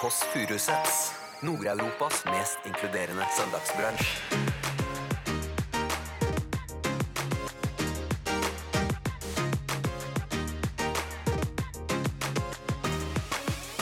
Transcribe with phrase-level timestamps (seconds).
[0.00, 1.12] Kåss Furuseths.
[1.40, 4.04] Nord-Europas mest inkluderende søndagsbransj.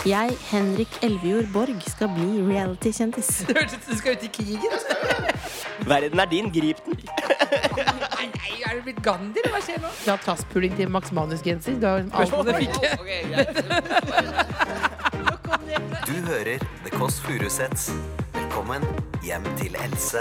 [0.06, 3.28] Jeg, Henrik Elvejord Borg, skal bli reality-kjendis.
[3.48, 4.72] Det hørtes ut som du skal ut i krigen.
[5.92, 6.96] Verden er din, grip den.
[6.96, 9.92] Nei, nei, er du blitt Gandhi, eller hva skjer nå?
[10.00, 11.76] Fra tasspuling til Max Manus-genser.
[11.76, 14.45] Du har alt du fikk.
[16.06, 17.88] Du hører The Kåss Furuseths.
[18.30, 18.84] Velkommen
[19.26, 20.20] hjem til Else.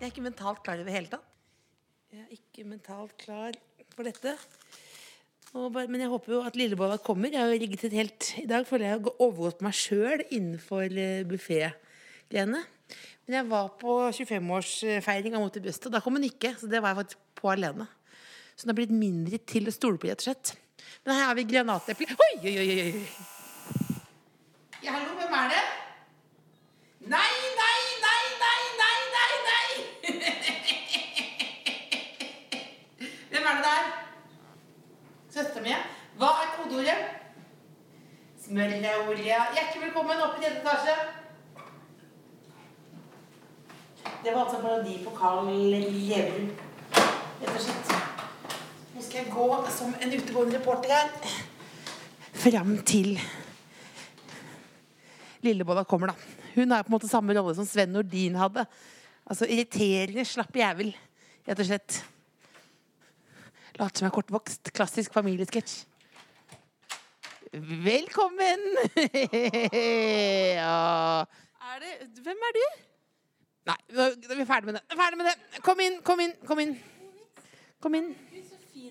[0.00, 1.26] er ikke mentalt klar i det hele tatt.
[2.14, 3.60] Jeg er ikke mentalt klar
[3.92, 4.32] for dette.
[5.52, 7.28] Og bare, men jeg håper jo at Lillebolla kommer.
[7.28, 10.88] Jeg har jo rigget et helt I dag føler jeg har overgått meg sjøl innenfor
[10.88, 12.66] uh, buffé-greiene.
[13.28, 16.56] Men jeg var på 25-årsfeiring av Mot i brøstet, og da kom hun ikke.
[16.56, 17.92] Så det var jeg faktisk på alene.
[18.56, 20.60] Så hun har blitt mindre til å stole på, rett og slett.
[21.06, 22.06] Her har vi granateple.
[22.18, 23.06] Oi, oi, oi, oi!
[24.82, 25.62] Ja, hallo, hvem er det?
[27.00, 29.68] Nei, nei, nei, nei, nei, nei, nei!
[33.30, 33.84] Hvem er det der?
[35.30, 35.74] Søstera mi.
[36.18, 37.00] Hva er kodeordet?
[38.46, 39.36] Smørreolje.
[39.54, 40.96] Hjertelig velkommen opp i tredje etasje.
[44.24, 46.50] Det var altså parodi på Carl Leverud,
[46.98, 48.05] rett og slett.
[49.16, 51.36] Jeg gå som en utegående reporter her.
[52.36, 53.14] Fram til
[55.40, 56.34] Lillebolla kommer, da.
[56.52, 58.66] Hun har på en måte samme rolle som Sven Nordin hadde.
[59.24, 60.92] Altså irriterende slapp jævel,
[61.48, 61.96] rett og slett.
[63.78, 64.72] Later som jeg er kortvokst.
[64.76, 65.78] Klassisk familiesketsj.
[67.88, 68.68] Velkommen!
[70.60, 71.24] ja.
[71.72, 72.62] Er det, hvem er du?
[73.72, 74.84] Nei, nå er vi ferdig med det.
[74.92, 75.36] Ferdig med det.
[75.64, 76.76] Kom inn, kom inn, kom inn.
[77.80, 78.12] Kom inn.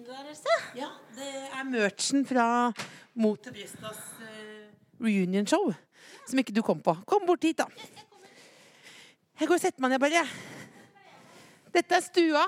[0.05, 0.55] Så fin er, Else.
[0.77, 2.43] Ja, det er merchen fra
[3.17, 4.67] Mot til brystas uh,
[5.01, 5.71] reunion-show.
[6.29, 6.93] Som ikke du kom på.
[7.09, 7.65] Kom bort hit, da.
[9.39, 10.21] Jeg går og setter meg ned, bare.
[11.73, 12.43] Dette er stua.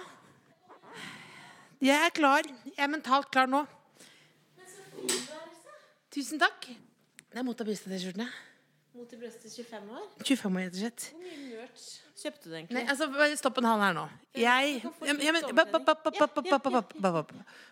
[1.82, 2.46] Jeg er klar.
[2.76, 3.64] Jeg er mentalt klar nå.
[6.14, 6.70] Tusen takk.
[6.70, 8.30] Det er Mot til brystet-T-skjortene.
[8.98, 10.06] Mot i brøstet 25 år.
[10.26, 11.04] 25 år, rett og slett.
[11.12, 11.84] Hvor mye merch
[12.18, 12.78] kjøpte du egentlig?
[12.80, 14.06] Nei, altså, bare stopp en hal her nå.
[14.42, 15.44] Jeg ja, men.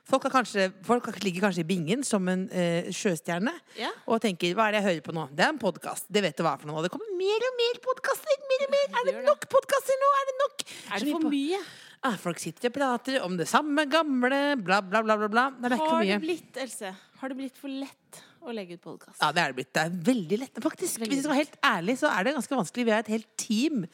[0.06, 3.90] Folk, kanskje, folk ligger kanskje i bingen som en uh, sjøstjerne Ja.
[4.06, 5.25] og tenker 'hva er det jeg hører på nå'?
[5.34, 6.06] Det er en podkast.
[6.13, 6.78] Det vet du hva er for noe.
[6.78, 8.38] Og det kommer mer og mer podkaster!
[8.52, 8.86] Mer og mer.
[8.94, 10.12] Er det nok podkaster nå?
[10.22, 10.68] Er det nok?
[10.69, 11.63] Er det for mye?
[12.06, 15.18] Ah, folk sitter og prater om det samme gamle, bla, bla, bla.
[15.18, 15.50] bla, bla.
[15.57, 18.53] Nei, det er ikke for Har det blitt, Else, har det blitt for lett å
[18.56, 19.17] legge ut podkast?
[19.22, 19.69] Ja, det er det blitt.
[19.75, 20.59] Det er veldig lett.
[20.63, 22.85] Faktisk, Veldig hvis jeg skal være helt ærlig, så er det ganske vanskelig.
[22.88, 23.85] Vi er et helt team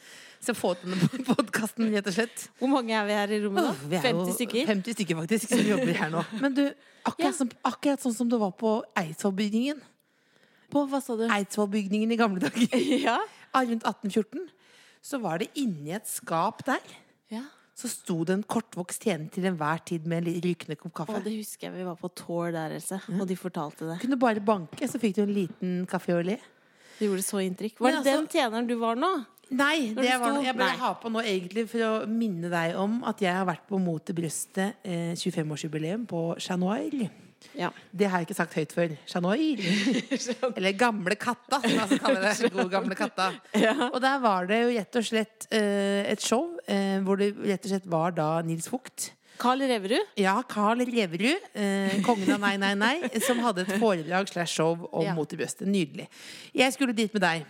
[0.42, 2.44] som får til denne podkasten, rett og slett.
[2.60, 3.72] Hvor mange er vi her i rommet nå?
[3.88, 4.66] vi jo 50 stykker?
[4.72, 6.24] 50 stykker faktisk som jobber her nå.
[6.44, 6.62] Men du,
[7.04, 7.32] akkurat, Ja.
[7.40, 9.80] som, akkurat sånn som det var på Eidsvollbygningen.
[10.72, 11.26] På hva sa du?
[11.28, 12.76] Eidsvollbygningen i gamle dager.
[13.08, 13.18] Ja.
[13.52, 14.46] Rundt 1814.
[15.04, 16.80] Så var det inni et skap der.
[17.32, 17.42] ja.
[17.82, 21.18] Så sto det en kortvokst tjener til enhver tid med en rykende kopp kaffe.
[21.18, 23.98] Å, det husker jeg vi var på tour der, Else, og de fortalte det.
[24.04, 26.44] Kunne bare banke, så fikk du en liten kaffe au lait.
[27.00, 27.80] Det gjorde så inntrykk.
[27.82, 29.10] Var det altså- den tjeneren du var nå?
[29.52, 33.02] Nei, det det var jeg bare har på nå egentlig for å minne deg om
[33.04, 37.10] at jeg har vært på Mot til brøstet eh, 25-årsjubileum på Chat Noir.
[37.58, 37.68] Ja.
[37.90, 38.94] Det har jeg ikke sagt høyt før.
[39.10, 39.60] Chat Noir.
[40.56, 42.52] Eller Gamle katta, som man altså kaller det.
[42.56, 43.28] God gamle katta.
[43.90, 47.64] Og der var det jo rett og slett eh, et show eh, hvor det rett
[47.66, 49.12] og slett var da Nils Vogt.
[49.42, 50.12] Carl Reverud?
[50.20, 52.94] Ja, Carl Reverud, eh, kongen av Nei, nei, nei,
[53.26, 55.14] som hadde et foredrag slash show om Ja.
[55.16, 55.66] Mot i brøstet.
[55.66, 56.06] Nydelig.
[56.54, 57.46] Jeg skulle dit med deg.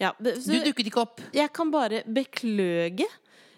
[0.00, 1.20] Ja, så Du dukket ikke opp.
[1.34, 3.04] jeg kan bare bekløge.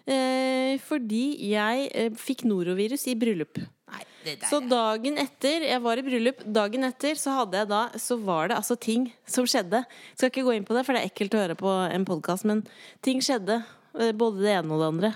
[0.09, 3.59] Eh, fordi jeg eh, fikk norovirus i bryllup.
[3.91, 7.67] Nei, det der Så dagen etter jeg var i bryllup, dagen etter så hadde jeg
[7.69, 9.83] da Så var det altså ting som skjedde.
[10.15, 12.43] Skal ikke gå inn på det, for det er ekkelt å høre på en podkast,
[12.49, 12.65] men
[13.05, 13.61] ting skjedde.
[13.99, 15.11] Eh, Både det ene og det andre.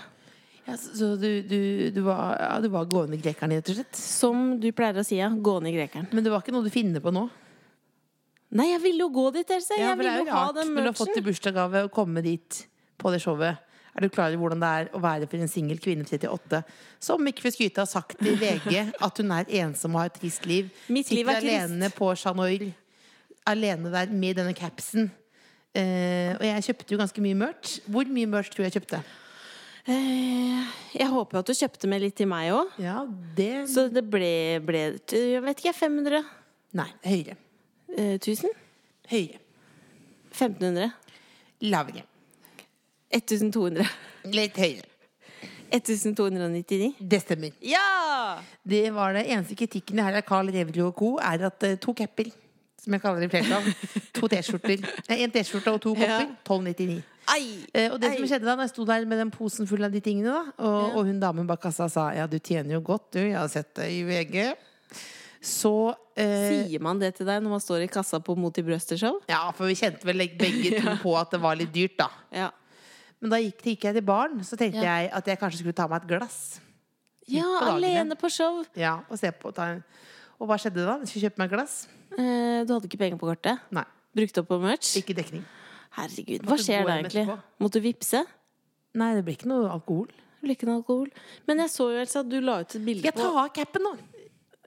[0.66, 1.58] Ja, så du, du,
[1.94, 3.98] du, var, ja, du var gående grekeren, rett og slett?
[4.00, 5.28] Som du pleier å si, ja.
[5.30, 6.08] Gående grekeren.
[6.10, 7.28] Men det var ikke noe du finner på nå?
[8.56, 9.76] Nei, jeg ville jo gå dit, Else.
[9.78, 11.28] Ja, Jeg ville jo ha den når du har fått i merchen.
[11.28, 12.60] bursdagsgave å komme dit
[12.98, 13.62] på det showet.
[13.96, 16.58] Er du klar over hvordan det er å være for en singel kvinne på 38
[17.00, 20.18] som ikke får skryte har sagt til VG at hun er ensom og har et
[20.20, 20.68] trist liv?
[20.92, 21.62] Mitt liv Sitter er trist.
[21.64, 22.36] alene på Chat
[23.46, 25.08] Alene der med denne capsen.
[25.76, 27.76] Eh, og jeg kjøpte jo ganske mye merch.
[27.90, 29.02] Hvor mye merch tror du jeg kjøpte?
[29.86, 30.62] Eh,
[30.96, 32.72] Jeg håper at du kjøpte med litt til meg òg.
[32.82, 33.02] Ja,
[33.36, 34.80] det Så det ble, ble
[35.12, 36.22] Jeg vet ikke, 500?
[36.80, 37.36] Nei, høyere.
[37.96, 38.50] Eh, 1000?
[39.12, 39.38] Høyere.
[40.32, 40.90] 1500?
[41.70, 42.02] Lavere.
[43.14, 43.86] 1200?
[44.34, 44.88] Litt høyere.
[45.76, 46.94] 1299?
[47.00, 47.54] Det stemmer.
[47.64, 48.38] Ja!
[48.66, 51.08] Det var det eneste kritikken jeg har av Carl Reverud og co.
[51.18, 52.30] er at eh, to capper.
[52.86, 53.66] Som jeg kaller det i flertall.
[54.16, 54.86] To T-skjorter.
[55.16, 56.28] En T-skjorte og to kopper.
[56.46, 56.96] 12,99.
[57.34, 57.46] Ei!
[57.74, 59.90] Eh, og det som skjedde da når jeg sto der med den posen full av
[59.90, 63.08] de tingene, da, og, og hun damen bak kassa sa ja, du tjener jo godt,
[63.16, 64.36] du, jeg har sett det i VG,
[65.42, 65.72] så
[66.14, 69.18] eh, Sier man det til deg når man står i kassa på Mot i brøstet-show?
[69.30, 72.08] Ja, for vi kjente vel begge to på at det var litt dyrt, da.
[72.34, 72.48] Ja.
[73.18, 75.00] Men da gikk, gikk jeg til baren, så tenkte Ja.
[75.02, 76.38] jeg at jeg kanskje skulle ta meg et glass.
[77.26, 78.62] ja, på alene på show.
[78.78, 79.82] Ja, Og se på ta en.
[80.38, 80.98] Og hva skjedde da?
[81.02, 81.76] Jeg skulle kjøpe meg et glass.
[82.14, 83.62] Eh, du hadde ikke penger på kortet?
[83.74, 83.84] Nei,
[84.16, 84.94] Brukte opp på merch?
[85.00, 85.42] ikke dekning.
[85.96, 87.24] Herregud, hva skjer da egentlig?
[87.60, 88.22] Måtte du vippse?
[88.96, 90.06] Nei, det ble ikke noe alkohol.
[90.08, 91.10] Det ble ikke noe alkohol.
[91.48, 93.50] Men jeg så jo Elsa, at du la ut et bilde på jeg tar av
[93.56, 93.92] capen nå?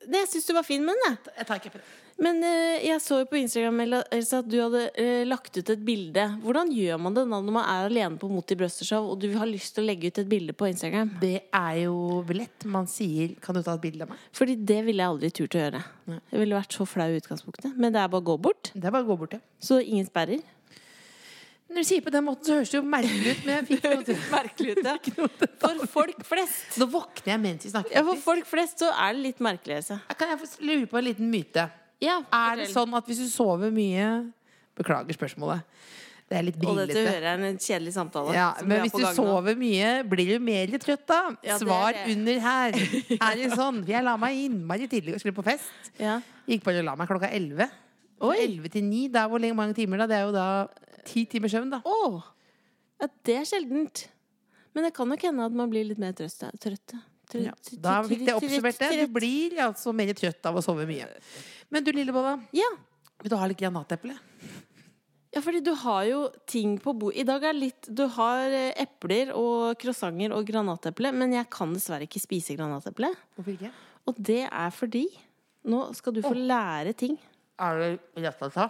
[0.10, 1.34] Nei, Jeg syns du var fin med den, jeg.
[1.38, 1.82] Jeg tar capen.
[2.19, 3.80] Men eh, jeg så jo på Instagram
[4.12, 6.25] Elsa, at du hadde eh, lagt ut et bilde.
[6.44, 9.30] Hvordan gjør man det da når man er alene på Mot i brøstet-show og du
[9.39, 11.16] har lyst til å legge ut et bilde på Instagram?
[11.21, 11.95] Det er jo
[12.36, 12.68] lett.
[12.68, 14.27] Man sier 'kan du ta et bilde av meg'?
[14.36, 15.83] Fordi det ville jeg aldri turt å gjøre.
[16.10, 17.77] Jeg ville vært så flau i utgangspunktet.
[17.77, 18.71] Men det er bare å gå bort.
[18.75, 19.39] Det er bare å gå bort, ja.
[19.60, 20.44] Så ingen sperrer.
[21.69, 23.83] Når du sier på den måten, så høres det jo merkelig ut, men jeg fikk
[23.83, 24.18] noe til.
[24.38, 24.95] Merkelig ut, ja.
[25.62, 26.80] For folk flest.
[26.81, 27.94] Nå våkner jeg mens vi snakker.
[27.94, 29.83] Ja, for folk flest så er det litt merkelig.
[30.18, 31.69] Kan jeg få lure på en liten myte?
[32.04, 34.06] Ja, Er det sånn at hvis du sover mye
[34.80, 35.66] Beklager spørsmålet.
[36.30, 38.34] Det er litt Og dette hører jeg er en kjedelig samtale.
[38.38, 41.18] Ja, men hvis du sover mye, blir du mer trøtt da?
[41.44, 42.04] Ja, er Svar det.
[42.13, 42.78] under her.
[43.28, 43.81] Er det sånn?
[43.90, 45.90] Jeg la meg innmari tidlig og skulle på fest.
[46.00, 46.19] ja.
[46.50, 47.68] Gikk bare og la meg klokka 11.
[48.25, 48.38] Oi.
[48.45, 50.07] 11 til 9, da hvor lenge mange timer da?
[50.10, 50.45] Det er jo da
[51.06, 51.81] ti timers søvn, da.
[51.86, 52.24] Å!
[53.02, 54.06] Ja, det er sjeldent.
[54.74, 56.95] Men det kan nok hende at man blir litt mer trøtt.
[57.38, 58.90] Ja, da fikk jeg oppsummert det.
[59.06, 61.06] Du blir altså mer trøtt av å sove mye.
[61.70, 62.70] Men du Lillebolla, Ja.
[63.22, 64.16] vil du ha litt granateple?
[65.31, 68.74] ja, fordi du har jo ting på bord I dag er litt Du har eh,
[68.81, 73.12] epler og croissanter og granateple, men jeg kan dessverre ikke spise granateple.
[73.38, 73.72] Hvorfor ikke?
[74.10, 75.06] Og det er fordi
[75.70, 77.18] Nå skal du få lære ting.
[77.60, 78.70] Er det ratata?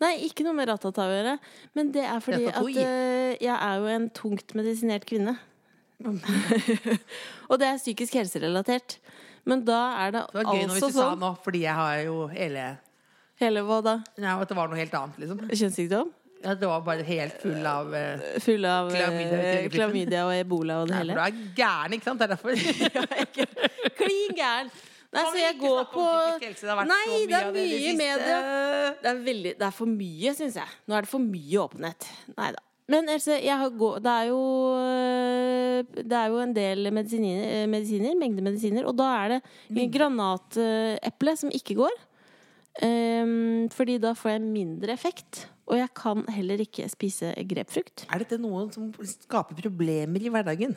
[0.00, 1.38] Nei, ikke noe med ratata å gjøre.
[1.76, 5.36] Men det er fordi at eh, jeg er jo en tungt medisinert kvinne.
[7.50, 8.98] og det er psykisk helserelatert.
[9.48, 11.74] Men da er det, Det var gøy altså hvis du sa sånn nå, fordi jeg
[11.74, 12.66] har jo hele
[13.42, 13.94] Hele hva da?
[14.22, 15.40] Nei, at det var noe helt annet, liksom.
[15.50, 16.12] Kjønnssykdom?
[16.42, 20.32] Ja, det var bare helt full av uh, Full av eh, Klamydia i klamydia og
[20.36, 21.18] ebola og det Nei, for hele.
[21.18, 22.22] du er gæren, ikke sant?
[22.22, 23.28] Det er derfor.
[24.00, 24.72] Klin gæren!
[25.12, 26.04] Nei, så jeg går på
[26.40, 26.66] helse?
[26.66, 28.18] Det Nei, det er mye det i det.
[29.02, 30.76] Det er, veldig, det er for mye, syns jeg.
[30.88, 32.08] Nå er det for mye åpenhet.
[32.32, 32.62] Nei da.
[32.92, 34.40] Men har gå, det, er jo,
[34.76, 39.36] øh, det er jo en del medisiner, medisiner, mengde medisiner, og da er
[39.72, 42.00] det granateple som ikke går.
[42.80, 45.46] Um, fordi da får jeg mindre effekt.
[45.68, 48.06] Og jeg kan heller ikke spise grepfrukt.
[48.08, 50.72] Er dette noe som skaper problemer i hverdagen?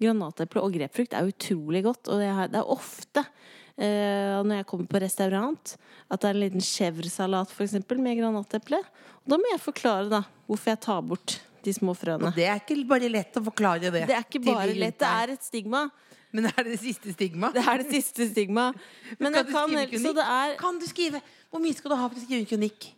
[0.00, 4.68] Granateple og grepfrukt er utrolig godt, og det er, det er ofte uh, når jeg
[4.70, 5.74] kommer på restaurant
[6.10, 7.52] at det er en liten chèvresalat
[7.98, 8.80] med granateple.
[9.24, 12.28] Og da må jeg forklare da hvorfor jeg tar bort de små frøene.
[12.30, 14.06] Og det er ikke bare lett å forklare det.
[14.08, 15.88] Det er ikke bare lett, det er et stigma.
[16.32, 17.50] Men er det det siste stigma?
[17.54, 18.68] Det er det siste stigma.
[19.22, 21.20] Men jeg du kan det er Kan du skrive?
[21.50, 22.90] Hvor mye skal du ha for å skrive en kronikk?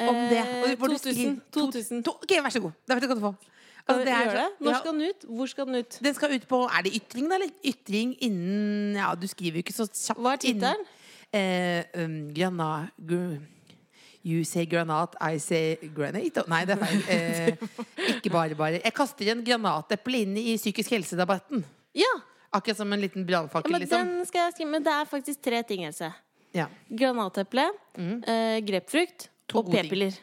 [0.00, 0.38] Om det?
[0.40, 1.00] eh, Og du 2000.
[1.02, 2.04] skriver- 2000.
[2.06, 2.72] To, ok, vær så god.
[2.88, 3.36] Da vet du hva du får.
[3.90, 4.46] Altså, det er det?
[4.60, 5.24] Når skal den ut?
[5.28, 5.98] Hvor skal den ut?
[6.04, 7.36] den skal ut på Er det ytring, da?
[7.40, 10.20] Eller ytring innen Ja, du skriver jo ikke så kjapt.
[10.20, 10.84] Hva er tittelen?
[11.32, 12.70] Eh, um, grana...
[14.22, 16.44] You say granat, I say granate.
[16.52, 17.04] Nei, det er feil.
[17.08, 18.80] Eh, ikke bare bare.
[18.82, 21.64] Jeg kaster en granateple inn i psykisk helse-debatten.
[21.96, 22.10] Ja!
[22.52, 24.08] Akkurat som en liten ja men liksom.
[24.10, 24.70] den skal jeg skrive.
[24.74, 26.10] Men det er faktisk tre ting, Else.
[26.52, 26.66] Ja.
[26.90, 30.18] Granateple, eh, grepfrukt og p-piller.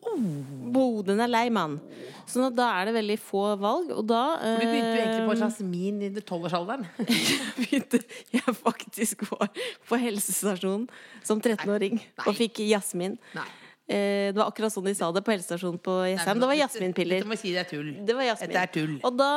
[0.00, 1.76] Oh, den er lei, mann.
[2.30, 5.34] Sånn at da er det veldig få valg, og da Du begynte jo egentlig på
[5.34, 6.86] eh, jasmin i tolvårsalderen.
[7.60, 8.00] begynte
[8.32, 9.50] jeg faktisk var
[9.88, 10.86] på helsestasjonen
[11.26, 13.18] som 13-åring og fikk jasmin.
[13.36, 13.48] Nei.
[13.90, 16.38] Eh, det var akkurat sånn de sa det på helsestasjonen på Jessheim.
[16.38, 17.24] Det var jasminpiller.
[17.24, 17.88] Dette må si det er tull.
[18.06, 18.52] Det var jasmin.
[18.52, 18.92] Dette er tull.
[19.02, 19.32] Og da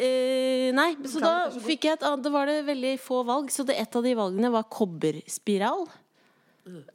[0.00, 3.66] eh, Nei, så da fikk jeg et annet Da var det veldig få valg, så
[3.68, 5.84] det, et av de valgene var kobberspiral.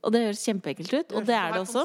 [0.01, 1.83] Og det høres kjempeekkelt ut, og det er det også.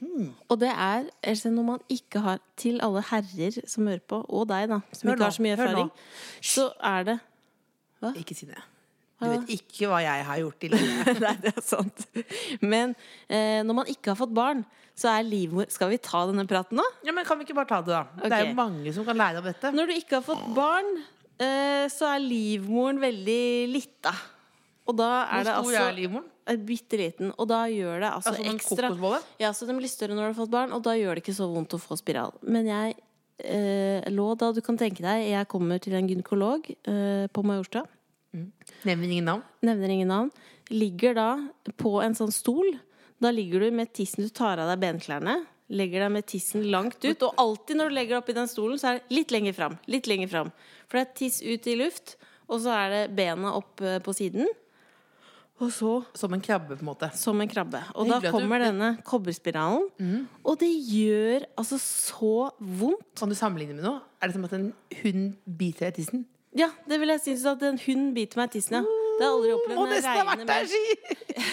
[0.00, 0.32] Hmm.
[0.48, 4.48] Og det er altså, når man ikke har Til alle herrer som hører på, og
[4.50, 5.88] deg, da, som ikke har så mye erfaring,
[6.42, 7.18] så er det
[8.20, 8.60] Ikke si det.
[9.20, 11.18] Du vet ikke hva jeg har gjort i livet.
[11.24, 12.04] Nei, det er sant.
[12.64, 12.94] Men
[13.28, 14.62] eh, når man ikke har fått barn,
[14.96, 16.84] så er livmor Skal vi ta denne praten nå?
[17.06, 18.24] Ja, men Kan vi ikke bare ta det, da?
[18.24, 19.72] Det er jo mange som kan lære av dette.
[19.76, 20.88] Når du ikke har fått barn,
[21.36, 24.14] eh, så er livmoren veldig lita.
[24.90, 26.26] Og da er det altså er livmoren?
[26.50, 27.30] er Bitte liten.
[27.38, 29.20] Og da gjør det altså, Altså ekstra?
[29.40, 31.36] Ja, så den blir større når du har fått barn, og da gjør det ikke
[31.36, 32.34] så vondt å få spiral.
[32.42, 32.96] Men jeg
[33.44, 37.86] eh, lå da, du kan tenke deg, jeg kommer til en gynekolog eh, på Majorstua.
[38.86, 39.46] Nevner ingen navn.
[39.66, 40.28] nevner ingen navn,
[40.70, 41.30] ligger da
[41.80, 42.76] på en sånn stol.
[43.20, 47.02] Da ligger du med tissen Du tar av deg benklærne, legger deg med tissen langt
[47.04, 47.26] ut.
[47.26, 49.56] Og alltid når du legger deg opp i den stolen, så er det litt lenger
[49.58, 49.76] fram.
[49.90, 50.54] Litt lenger fram.
[50.86, 52.16] For det er tiss ut i luft,
[52.50, 54.48] og så er det bena opp eh, på siden.
[55.60, 57.10] Og så Som en krabbe, på en måte.
[57.14, 57.82] som en krabbe.
[57.94, 60.26] Og da kommer du- denne kobberspiralen.
[60.44, 63.04] Og det gjør altså så vondt.
[63.18, 64.00] Kan du sammenligne med noe?
[64.22, 66.24] Er det som at en hund biter deg i tissen?
[66.56, 68.82] Ja, det vil jeg synes at en hund biter meg i tissen, ja.
[69.20, 69.76] Det har aldri opplevd.
[69.76, 70.78] Må nesten ha vært der, si!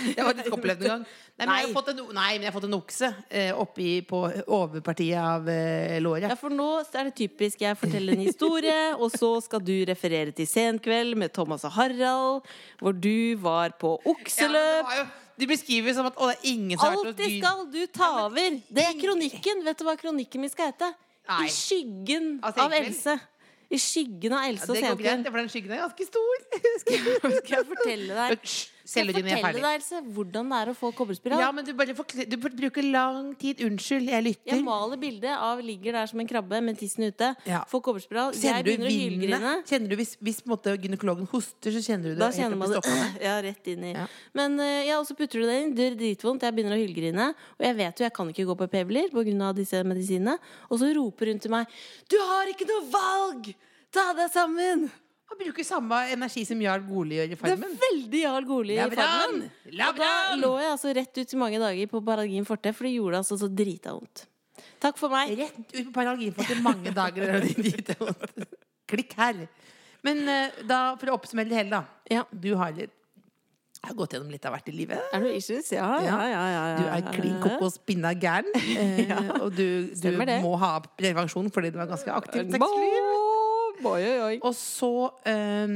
[0.07, 1.01] Jeg har faktisk opplevd det en gang.
[1.37, 3.89] Nei, men jeg har fått en, nei, men jeg har fått en okse eh, oppi
[4.07, 4.21] på
[4.55, 6.29] overpartiet av eh, låret.
[6.31, 10.31] Ja, for nå er det typisk jeg forteller en historie, og så skal du referere
[10.37, 12.47] til Senkveld med Thomas og Harald,
[12.79, 14.95] hvor du var på okseløp.
[14.95, 15.05] Ja,
[15.37, 18.61] de beskriver som at å, det er ingen som har vært skal du ta over!
[18.71, 19.67] Det er kronikken.
[19.67, 20.95] Vet du hva kronikken min skal hete?
[21.27, 21.43] Nei.
[21.45, 23.19] I skyggen Av av Else.
[23.67, 26.43] I skyggen av Else Ja, og det går greit, for den skyggen er ganske stor.
[27.41, 28.51] Skal jeg fortelle deg
[28.87, 29.61] Er fortelle ferdig.
[29.61, 31.39] deg, Else, hvordan det er å få kobberspiral?
[31.43, 33.59] Ja, men du bare forkl- du bruker lang tid.
[33.67, 34.53] Unnskyld, jeg lytter.
[34.55, 37.35] Jeg maler bildet av ligger der som en krabbe med tissen ute.
[37.45, 37.63] Ja.
[37.67, 38.31] Får kobberspiral.
[38.31, 39.39] Kjenner Jeg du begynner å hylgrine.
[39.41, 39.65] vinnet?
[39.67, 42.39] Kjenner du hvis, hvis på en måte, gynekologen hoster, så kjenner du det Da helt
[42.39, 43.21] kjenner opp man det stokkene?
[43.27, 43.93] ja, rett inn i.
[43.93, 44.05] Ja.
[44.33, 45.73] Men eh, ja, og så putter du det inn.
[45.75, 46.45] Det gjør dritvondt.
[46.47, 47.27] Jeg begynner å hylgrine.
[47.59, 49.53] Og jeg vet jo jeg kan ikke gå på p-piller pga.
[49.53, 50.37] disse medisinene.
[50.71, 51.67] Og så roper hun til meg
[52.09, 53.51] Du har ikke noe valg!
[53.91, 54.89] Ta deg sammen!
[55.27, 57.59] Han bruker samme energi som Jarl Goli gjør i Farmen.
[57.59, 59.43] Det er veldig Jarl Goli i Farmen.
[59.67, 62.95] Og da lå jeg altså rett ut i mange dager på Paralgin forte, for det
[62.95, 64.27] gjorde altså så drita vondt.
[64.81, 65.33] Takk for meg.
[65.37, 67.37] Rett ut på paralginfot forte mange dager.
[67.37, 68.55] og det er vondt.
[68.87, 69.47] Klikk her.
[70.05, 72.13] Men eh, da, for å oppsummere det hele, da.
[72.13, 72.23] Ja.
[72.31, 72.93] Du har, litt,
[73.83, 75.01] har gått gjennom litt av hvert i livet.
[75.13, 75.71] Er du issues?
[75.75, 76.27] Ja, ja, ja.
[76.31, 78.49] ja, ja, Du er klin kokos pinna gæren.
[78.83, 80.11] eh, Og du, du
[80.45, 83.25] må ha prevensjon fordi du er ganske aktivt sexliv.
[83.85, 84.35] Oi, oi, oi.
[84.41, 85.75] Og så um,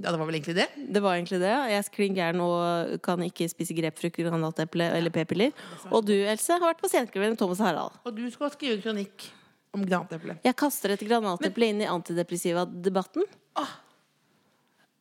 [0.00, 0.66] Ja, det var vel egentlig det.
[0.96, 1.52] Det var egentlig det.
[1.72, 5.52] Jeg er klin gæren og kan ikke spise grepfrukt, granateple eller p-piller.
[5.90, 7.98] Og du, Else, har vært på Senkveld med Thomas Harald.
[8.08, 9.28] Og du skal skrive kronikk
[9.76, 10.38] om granateple.
[10.44, 13.28] Jeg kaster et granateple inn i antidepressiva-debatten.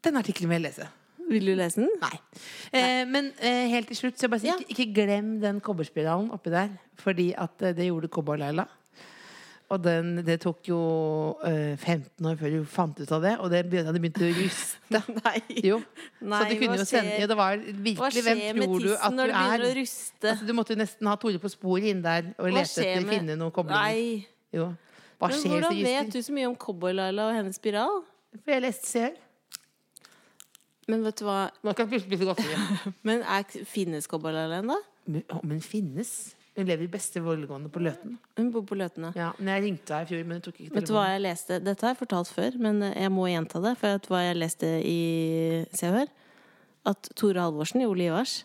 [0.02, 0.90] Den artikkelen vil jeg lese.
[1.32, 1.92] Vil du lese den?
[2.02, 2.16] Nei.
[2.76, 4.58] Eh, men eh, helt til slutt, så bare si, Ja.
[4.60, 6.74] ikke, ikke glem den kobberspiralen oppi der.
[7.00, 8.66] Fordi at eh, det gjorde Kobber-Laila.
[9.72, 10.78] Og den, det tok jo
[11.48, 14.32] eh, 15 år før du fant ut av det, og det begynte, det begynte å
[14.36, 15.02] ruste.
[15.22, 15.38] Nei.
[15.64, 15.78] Jo.
[16.20, 19.22] Nei, så du kunne jo sende skjer- det var virkelig Hvem tror du at du
[19.24, 19.64] å er?
[19.80, 23.06] Altså, du måtte jo nesten ha Tore på sporet inn der og Hva lete etter
[23.06, 23.80] med- finne noen koblinger.
[23.80, 24.28] Nei.
[24.52, 24.68] Jo.
[25.22, 28.02] Hva Men skjer hvordan vet du så mye om Cowboy-Laila og hennes spiral?
[28.42, 29.20] For jeg leste selv.
[30.90, 31.52] Men vet du hva.
[33.08, 34.78] Men er, finnes Cowboy-Laila ennå?
[35.32, 36.34] Å, men finnes?
[36.62, 38.20] Hun lever i beste velgående på Løten.
[38.38, 40.76] Hun bor på Løten, Ja, men jeg ringte henne i fjor, men hun tok ikke
[40.76, 41.58] Vet du hva jeg leste?
[41.58, 43.72] Dette har jeg fortalt før, men jeg må gjenta det.
[43.82, 45.00] For vet du hva jeg leste i
[45.74, 46.12] Se og Hør?
[46.92, 48.44] At Tore Halvorsen i Ole Ivars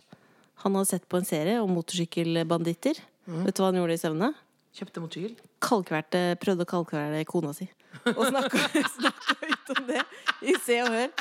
[0.65, 3.03] Han hadde sett på en serie om motorsykkelbanditter.
[3.29, 3.43] Mm.
[3.45, 4.33] Vet du hva han gjorde i søvne?
[4.77, 5.53] Kjøpte motorsykkel.
[5.67, 7.69] Kalkverte, prøvde å kalkvære kona si.
[8.17, 10.03] Og snakka høyt om det
[10.41, 11.13] i Se og Hør.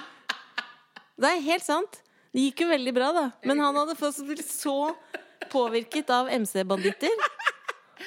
[1.20, 2.02] Det er helt sant.
[2.36, 3.26] Det gikk jo veldig bra, da.
[3.48, 4.80] Men han hadde fått så
[5.52, 7.12] påvirket av MC-banditter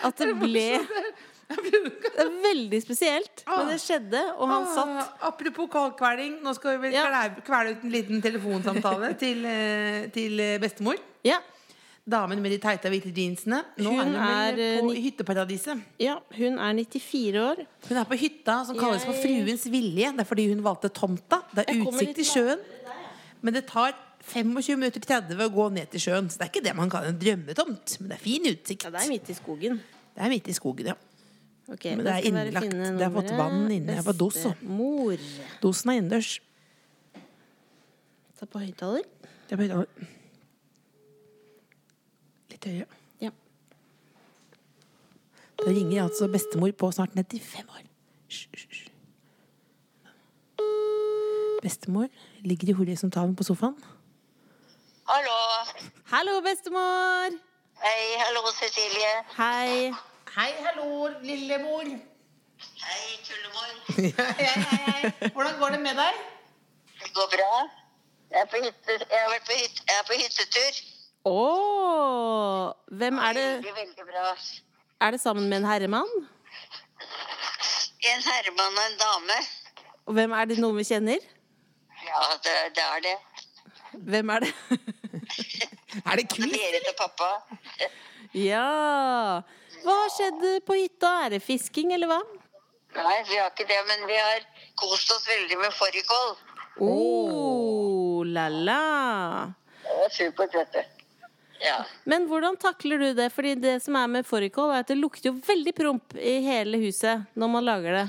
[0.04, 0.66] at det ble
[1.48, 3.40] Det er veldig spesielt.
[3.48, 7.06] Men det skjedde, og han satt Ah, apropos kaldkveling, nå skal vi vel Ja.
[7.40, 10.98] kvele, ut en liten telefonsamtale til, eh, til eh, bestemor.
[11.24, 11.38] Ja,
[12.08, 13.58] Damen med de teite hvite jeansene.
[13.84, 15.80] Nå Hun er hun er, på eh, hytteparadiset.
[16.00, 17.58] ja, hun er 94 år.
[17.88, 20.12] Hun er på hytta som kalles for Fruens vilje.
[20.16, 21.42] Det er fordi hun valgte tomta.
[21.52, 22.58] Det er utsikt til sjøen.
[23.42, 23.92] Men det tar
[24.28, 26.28] 25 minutter til 30 å gå ned til sjøen.
[26.30, 27.98] Så det er ikke det man kan en drømmetomt.
[28.00, 28.86] Men det er fin utsikt.
[28.86, 29.80] Ja, det er midt i skogen.
[30.14, 30.96] Det er midt i skogen, ja.
[31.68, 32.70] Okay, Men det er innlagt.
[32.72, 33.98] Det har fått vann inne.
[33.98, 34.54] Jeg var dos, så.
[35.62, 36.38] Dosen er innendørs.
[38.38, 39.04] Ta på høyttaler.
[39.50, 40.08] Er på høyttaler.
[42.54, 42.88] Litt høyere.
[43.20, 43.34] Ja.
[45.60, 47.84] Da ringer altså bestemor på snart 95 år.
[48.32, 48.88] Hysj, hysj.
[51.62, 52.08] Bestemor
[52.46, 53.76] ligger i horisontalen på sofaen.
[55.08, 55.36] Hallo.
[56.12, 57.30] Hallo, bestemor!
[57.80, 59.12] Hei, hallo Cecilie.
[59.38, 59.92] Hei.
[60.36, 61.86] Hei, hallo, lillemor.
[62.84, 63.70] Hei, tullemor.
[63.96, 65.30] hei, hei, hei.
[65.32, 66.18] Hvordan går det med deg?
[67.00, 67.48] Det går bra.
[68.34, 70.82] Jeg er på, hytte, jeg har vært på, hytte, jeg er på hyttetur.
[71.32, 71.38] Å!
[73.00, 74.34] Hvem er det Veldig, veldig bra.
[75.08, 76.14] Er det sammen med en herremann?
[78.12, 79.40] En herremann og en dame.
[80.04, 81.24] Og hvem er det noen vi kjenner?
[82.04, 83.18] Ja, det, det er det.
[83.92, 84.52] Hvem er det?
[86.04, 86.56] Er det quiz?
[86.90, 87.30] Og pappa.
[88.36, 88.64] ja.
[89.84, 91.14] Hva har skjedd på hytta?
[91.24, 92.18] Er det fisking, eller hva?
[92.98, 94.44] Nei, vi har ikke det, men vi har
[94.80, 96.30] kost oss veldig med fårikål.
[96.84, 98.84] Oh, la la.
[99.82, 100.82] Det var supert, vet du.
[101.62, 101.82] Ja.
[102.04, 103.30] Men hvordan takler du det?
[103.34, 106.78] Fordi det som er med fårikål, er at det lukter jo veldig promp i hele
[106.84, 108.06] huset når man lager det.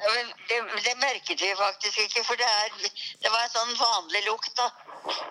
[0.00, 3.74] Ja, men det, det merket vi faktisk ikke, for det, er, det var en sånn
[3.76, 4.70] vanlig lukt, da.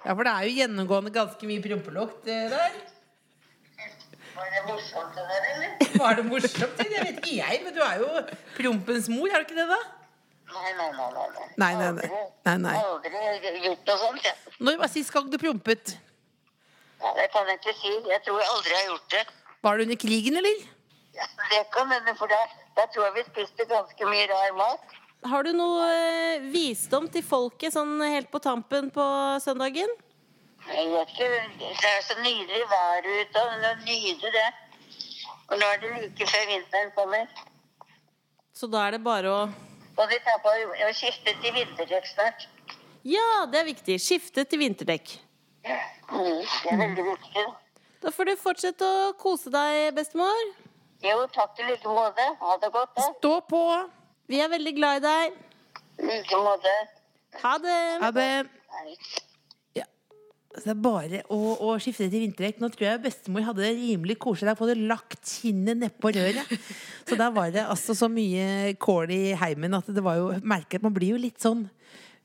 [0.06, 2.80] Ja, for det er jo gjennomgående ganske mye prompelukt eh, der.
[4.40, 5.96] Var det morsomt det der, eller?
[6.00, 6.84] Var det morsomt?
[6.84, 8.10] Jeg vet ikke jeg, men du er jo
[8.58, 9.80] prompens mor, er du ikke det, da?
[10.50, 11.10] Nei, nei, nei.
[11.16, 11.48] nei, nei.
[11.62, 12.22] Nei, nei, nei.
[12.48, 12.76] Nei, nei.
[12.82, 14.56] Aldri gjort noe sånt, jeg.
[14.66, 15.94] Når var sist gang du prompet?
[17.00, 17.92] Ja, det kan jeg ikke si.
[18.10, 19.26] Jeg tror jeg aldri har gjort det.
[19.68, 20.64] Var det under krigen, eller?
[21.20, 24.98] Ja, det kan hende, for der, der tror jeg vi spiste ganske mye rar mat.
[25.28, 29.04] Har du noe eh, visdom til folket sånn helt på tampen på
[29.44, 29.92] søndagen?
[30.70, 31.28] Jeg vet ikke,
[31.60, 34.48] Det er så nydelig vær ute, og nå nyter det.
[35.50, 37.28] Og nå er det like før vinteren kommer.
[38.56, 39.42] Så da er det bare å
[40.00, 40.56] Og de tar på
[40.88, 42.48] å skifte til vinterdekk snart.
[43.04, 44.00] Ja, det er viktig.
[44.00, 45.18] Skifte til vinterdekk.
[45.68, 45.80] Ja,
[46.16, 47.48] det er veldig viktig.
[48.00, 50.52] Da får du fortsette å kose deg, bestemor.
[51.04, 52.24] Jo, takk i like måte.
[52.40, 53.10] Ha det godt, da.
[53.18, 53.64] Stå på!
[54.30, 55.38] Vi er veldig glad i deg.
[56.00, 56.74] I like måte.
[57.44, 57.78] Ha det.
[58.04, 58.28] Ha det,
[59.78, 59.86] Ja.
[60.56, 62.60] det er bare å, å skifte til vinterdekk.
[62.62, 64.54] Nå tror jeg bestemor hadde det rimelig koselig.
[64.60, 66.54] Hun hadde lagt kinnet nedpå røret.
[67.10, 70.82] Så der var det altså så mye kål i heimen at det var jo merker
[70.84, 71.66] man blir jo litt sånn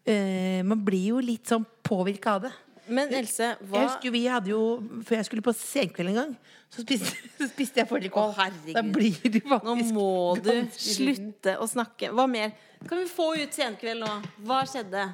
[0.04, 2.52] eh, Man blir jo litt sånn påvirka av det.
[2.86, 4.60] Men Else, Jeg husker jo, vi hadde jo
[5.06, 6.32] Før jeg skulle på senkveld en gang,
[6.68, 8.34] så spiste, så spiste jeg fårikål.
[8.74, 10.08] Da blir du Nå må
[10.42, 12.10] du slutte å snakke.
[12.12, 12.52] Hva mer?
[12.84, 14.10] Kan vi få ut senkveld nå?
[14.44, 15.06] Hva skjedde?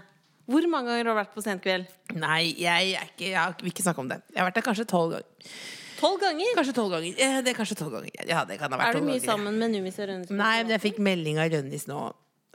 [0.51, 1.91] Hvor mange ganger har du vært på senkveld?
[2.19, 4.19] Nei, jeg, er ikke, jeg vil ikke snakke om det.
[4.33, 5.53] Jeg har vært der kanskje tolv ganger.
[6.01, 6.55] Tolv ganger?
[6.57, 7.13] Kanskje tolv ganger.
[7.21, 8.11] Ja, Det er kanskje tolv ganger.
[8.27, 9.29] Ja, det kan ha vært Er du mye ganger.
[9.29, 10.33] sammen med Numis og Rønnis?
[10.33, 12.01] Nei, men jeg fikk melding av Rønnis nå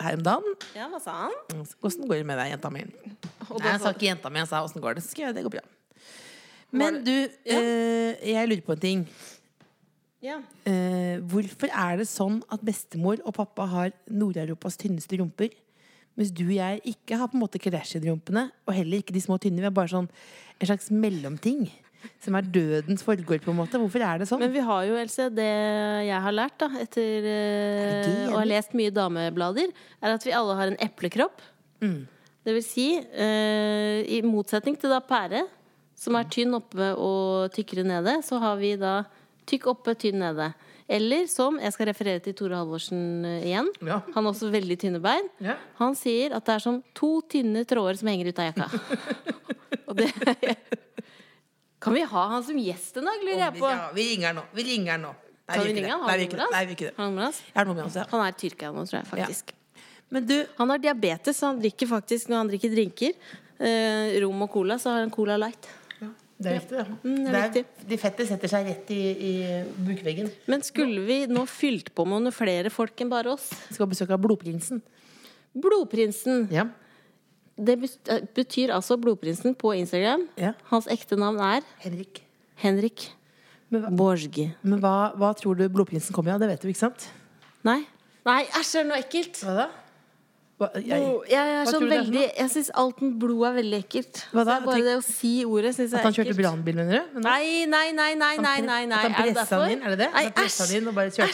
[0.02, 0.58] her om dagen.
[0.75, 1.64] Ja, hva sa han?
[1.86, 2.84] Åssen går det med deg, jenta mi?
[3.62, 5.06] Nei, han sa ikke jenta mi, han sa åssen går det.
[5.06, 5.66] Så skrev jeg det går bra.
[6.75, 7.14] Men du,
[7.48, 9.06] eh, jeg lurer på en ting.
[10.25, 10.40] Ja.
[10.68, 15.53] Eh, hvorfor er det sånn at bestemor og pappa har Nord-Europas tynneste rumper,
[16.16, 19.38] mens du og jeg ikke har på en måte Kardashian-rumpene, og heller ikke de små
[19.42, 19.62] tynne?
[19.62, 21.68] Vi har bare sånn en slags mellomting.
[22.24, 23.79] Som er dødens forgård, på en måte.
[23.81, 24.41] Hvorfor er det sånn?
[24.44, 25.48] Men vi har jo, Else, det
[26.07, 30.57] jeg har lært da, etter eh, å ha lest mye dameblader, er at vi alle
[30.59, 31.44] har en eplekropp.
[31.83, 32.03] Mm.
[32.46, 35.46] Det vil si, eh, i motsetning til da pære,
[35.96, 39.00] som er tynn oppe og tykkere nede, så har vi da
[39.50, 40.51] tykk oppe, tynn nede.
[40.85, 44.01] Eller som, jeg skal referere til Tore Halvorsen eh, igjen, Ja.
[44.13, 45.25] han har også veldig tynne bein.
[45.41, 45.55] Ja.
[45.79, 48.68] Han sier at det er som to tynne tråder som henger ut av jakka.
[49.89, 50.11] og det
[51.85, 53.69] Kan vi ha han som gjest en dag, lurer jeg på?
[53.69, 54.43] Ja, vi ringer nå.
[54.57, 55.13] Vi ringer nå.
[55.45, 56.03] Nei, vi ikke ringe han?
[56.07, 56.45] Nei, vi ikke det.
[56.50, 56.74] Nei, vi
[57.77, 58.01] det.
[58.01, 58.05] Ja.
[58.09, 59.51] Han er i Tyrkia nå, tror jeg faktisk.
[60.15, 63.17] Men du, Han har diabetes, så han drikker faktisk når han drikker drinker.
[63.61, 65.69] Eh, rom og cola, så har han Cola Light.
[66.01, 66.98] det er viktig, det.
[67.05, 69.33] Mm, det er det er, de fettet setter seg rett i, i
[69.85, 70.31] bukveggen.
[70.51, 73.45] Men skulle vi nå fylt på med noen flere folk enn bare oss?
[73.69, 74.81] Skal besøke besøk Blodprinsen.
[75.53, 76.50] Blodprinsen.
[76.51, 76.65] Ja.
[77.55, 77.75] Det
[78.11, 80.27] eh, betyr altså Blodprinsen på Instagram.
[80.39, 80.53] Ja.
[80.72, 82.24] Hans ekte navn er Henrik.
[82.59, 83.09] Henrik
[83.70, 84.50] Men, hva, Borge.
[84.61, 86.44] men hva, hva tror du Blodprinsen kommer av?
[86.44, 87.07] Det vet du, ikke sant?
[87.65, 87.81] Nei?
[88.27, 89.39] Nei, æsj, er noe ekkelt?
[89.46, 89.65] Hva da?
[90.55, 93.55] Hva, jeg, Blod- Jeg, er sånn tror er veldig Jeg syns alt med blod er
[93.57, 94.20] veldig ekkelt.
[94.31, 94.53] Hva da?
[94.63, 96.00] Bare Tenk- det å si ordet syns jeg er ekkelt.
[96.00, 97.20] at han er kjørte brannbil, mener du?
[97.25, 98.96] Nei, nei, nei, nei, nei, nei, nei.
[98.96, 99.65] At han Er det derfor?
[99.65, 100.07] han inn, er det det?
[100.13, 100.55] Nei, æsj,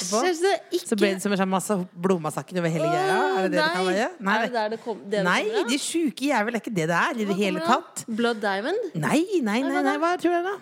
[0.09, 0.23] på?
[0.25, 3.19] altså, ikke Så ble det som en sånn masse blodmassakre over hele greia?
[3.21, 3.85] Er det det det kan
[4.25, 4.37] Nei.
[4.41, 6.97] Er det der det kom, det det Nei, de sjuke jævel er ikke det det
[7.05, 8.05] er i det hele tatt.
[8.09, 8.89] Blood Diamond?
[8.95, 10.57] Nei, nei, nei, nei, hva tror du da?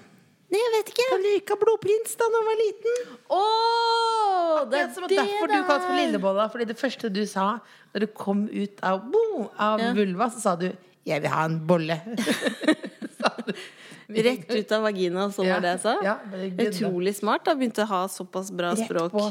[0.50, 1.04] Nei, jeg vet ikke.
[1.14, 2.96] Han røyka blodprins da han var liten.
[3.30, 3.42] Å,
[4.70, 5.98] det er det derfor du kalte for der.
[6.00, 6.48] Lillebolla.
[6.52, 7.48] Fordi det første du sa
[7.94, 9.94] når du kom ut av, boom, av Ja.
[9.94, 10.72] vulva, så sa du
[11.06, 12.00] 'jeg vil ha en bolle'.
[14.10, 15.94] Rett ut av vagina, så var det jeg sa?
[16.02, 16.16] Ja.
[16.66, 17.46] Utrolig smart.
[17.46, 19.12] da Begynte å ha såpass bra Rett språk.
[19.12, 19.22] på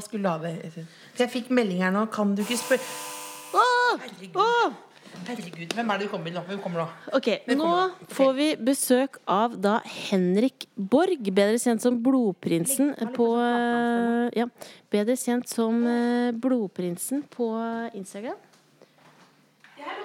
[1.25, 2.07] jeg fikk melding her nå.
[2.13, 2.81] Kan du ikke spørre
[3.55, 4.75] Åh, Herregud.
[5.27, 6.43] Herregud, hvem er det du kommer nå?
[6.47, 6.87] Hvem kommer nå?
[7.17, 13.31] Ok, Nå kommer får vi besøk av da Henrik Borg, bedre kjent som Blodprinsen på
[13.43, 14.49] eh, Ja,
[14.93, 17.51] bedre kjent som eh, Blodprinsen på
[17.99, 18.39] Instagram.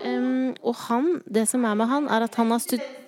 [0.03, 3.02] Um, og han, det som er med han, er at han har studert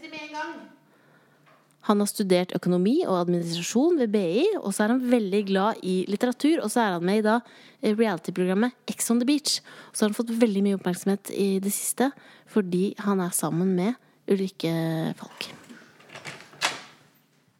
[1.86, 6.00] Han har studert økonomi og administrasjon ved BI, og så er han veldig glad i
[6.10, 6.64] litteratur.
[6.64, 7.36] Og så er han med i da
[7.82, 9.60] eh, reality-programmet Ex on the Beach.
[9.92, 12.10] Og så har han fått veldig mye oppmerksomhet i det siste
[12.56, 13.98] fordi han er sammen med
[14.32, 14.72] Ulrikke
[15.20, 15.50] Falk.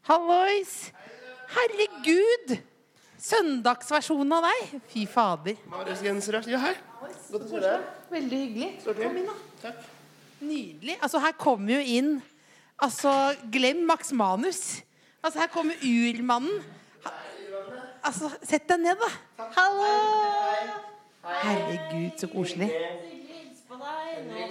[0.10, 0.76] Hallois!
[1.56, 2.58] Herregud!
[3.26, 4.76] Søndagsversjonen av deg.
[4.92, 5.58] Fy fader.
[5.70, 6.76] Marius-genser Ja, hei.
[7.32, 7.90] Godt å se deg.
[8.14, 8.70] Veldig hyggelig.
[8.86, 9.38] Kom inn, da.
[9.64, 9.92] Takk.
[10.46, 10.98] Nydelig.
[11.00, 12.16] Altså, her kommer jo inn
[12.82, 14.84] Altså, glem Max Manus.
[15.24, 16.64] Altså, her kommer urmannen.
[18.04, 19.46] Altså, sett deg ned, da.
[19.56, 19.94] Hallo!
[21.26, 22.70] Herregud, så koselig.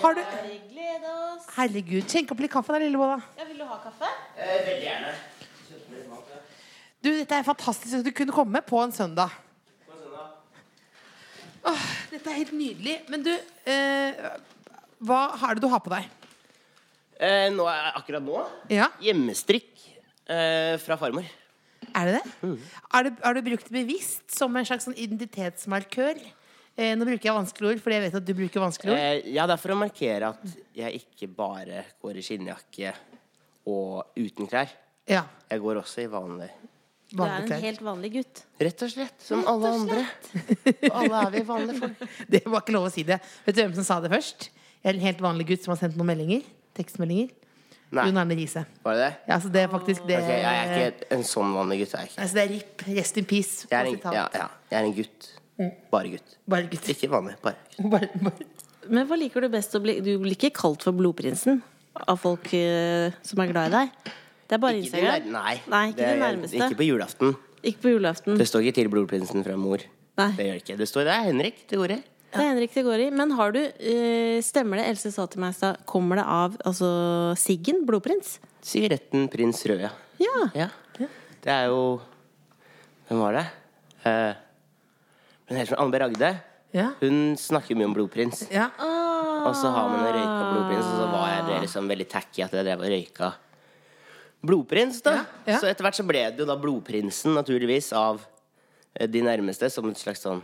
[0.03, 0.23] Har du
[1.55, 2.09] Herregud.
[2.11, 3.21] Skjenk opp litt kaffe da, Lillebolla.
[3.39, 4.11] Ja, vil du ha kaffe?
[4.41, 5.15] Veldig gjerne.
[7.05, 9.33] Du, dette er fantastisk at du kunne komme på en søndag.
[11.65, 12.99] Åh, dette er helt nydelig.
[13.13, 13.31] Men du,
[13.71, 14.27] eh,
[15.05, 16.09] hva er det du har på deg?
[17.25, 19.71] Eh, nå er akkurat nå Ja, hjemmestrikk
[20.29, 21.25] eh, fra farmor.
[21.95, 22.25] er det det?
[22.45, 26.19] Det har du brukt det bevisst som en slags sånn identitetsmarkør?
[26.75, 28.99] Eh, nå bruker jeg vanskelige ord, fordi jeg vet at du bruker vanskelige ord.
[29.01, 32.95] Eh, ja, det er for å markere at jeg ikke bare går i skinnjakke
[33.71, 34.73] og uten klær.
[35.09, 36.49] Ja, Jeg går også i vanlig.
[37.15, 38.41] Du er en helt vanlig gutt.
[38.59, 39.15] Rett og slett.
[39.23, 40.01] Som alle andre.
[40.89, 42.05] Og alle er vi vanlige folk.
[42.33, 43.21] Det var ikke lov å si det.
[43.45, 44.49] Vet du hvem som sa det først?
[44.83, 46.43] Jeg er en helt vanlig gutt som har sendt noen meldinger.
[46.75, 47.31] Tekstmeldinger.
[47.95, 48.65] Nei, Jon Arne Riise.
[48.83, 49.13] var det det?
[49.31, 51.93] Ja, så det er faktisk det okay, jeg er ikke en sånn vanlig gutt.
[51.95, 52.23] Er jeg, ikke.
[52.25, 52.85] Altså, det er RIP.
[52.97, 53.69] Rest in peace.
[53.71, 55.29] Jeg, er en, ja, ja, jeg er en gutt.
[55.93, 56.35] Bare gutt.
[56.51, 56.89] Bare gutt.
[56.91, 57.37] Ikke vanlig.
[57.45, 57.87] Bare gutt.
[57.95, 58.49] Bare, bare.
[58.91, 61.63] Men hva liker du best å bli Du blir ikke kalt for blodprinsen
[62.05, 64.11] av folk uh, som er glad i deg?
[64.45, 65.29] Det er bare Instagram.
[65.33, 66.59] nei, Nei, ikke det det er- nærmeste.
[66.59, 67.31] Ikke på julaften.
[67.65, 68.37] Ikke på julaften.
[68.37, 69.81] Det står ikke til blodprinsen fra mor.
[70.21, 70.27] Nei.
[70.37, 70.77] Det gjør det ikke.
[70.83, 72.03] Det står det er Henrik det går i.
[72.35, 73.11] Det er Henrik det går i.
[73.15, 75.85] Men har du uh, Stemmer det Else sa til meg i stad?
[75.87, 76.89] Kommer det av altså
[77.39, 77.85] Siggen?
[77.87, 78.39] Blodprins?
[78.65, 79.93] Sigaretten Prins Rød, ja.
[80.19, 80.49] Ja.
[80.57, 81.07] ja.
[81.45, 82.01] Det er jo
[83.07, 83.45] Hvem var det?
[84.05, 84.33] Uh,
[85.49, 86.01] hun heter Anne B.
[86.01, 86.31] Ragde.
[86.75, 86.91] Ja.
[86.99, 88.47] Hun snakker mye om blodprins.
[88.51, 88.71] Ja.
[89.45, 92.57] Og så har man røyka blodprins, og så var jeg det liksom veldig tacky at
[92.57, 93.29] jeg drev og røyka
[94.45, 95.19] blodprins, da.
[95.47, 95.59] Ja.
[95.61, 98.23] Så etter hvert så ble det jo da blodprinsen, naturligvis, av
[98.95, 100.43] eh, de nærmeste, som et slags sånn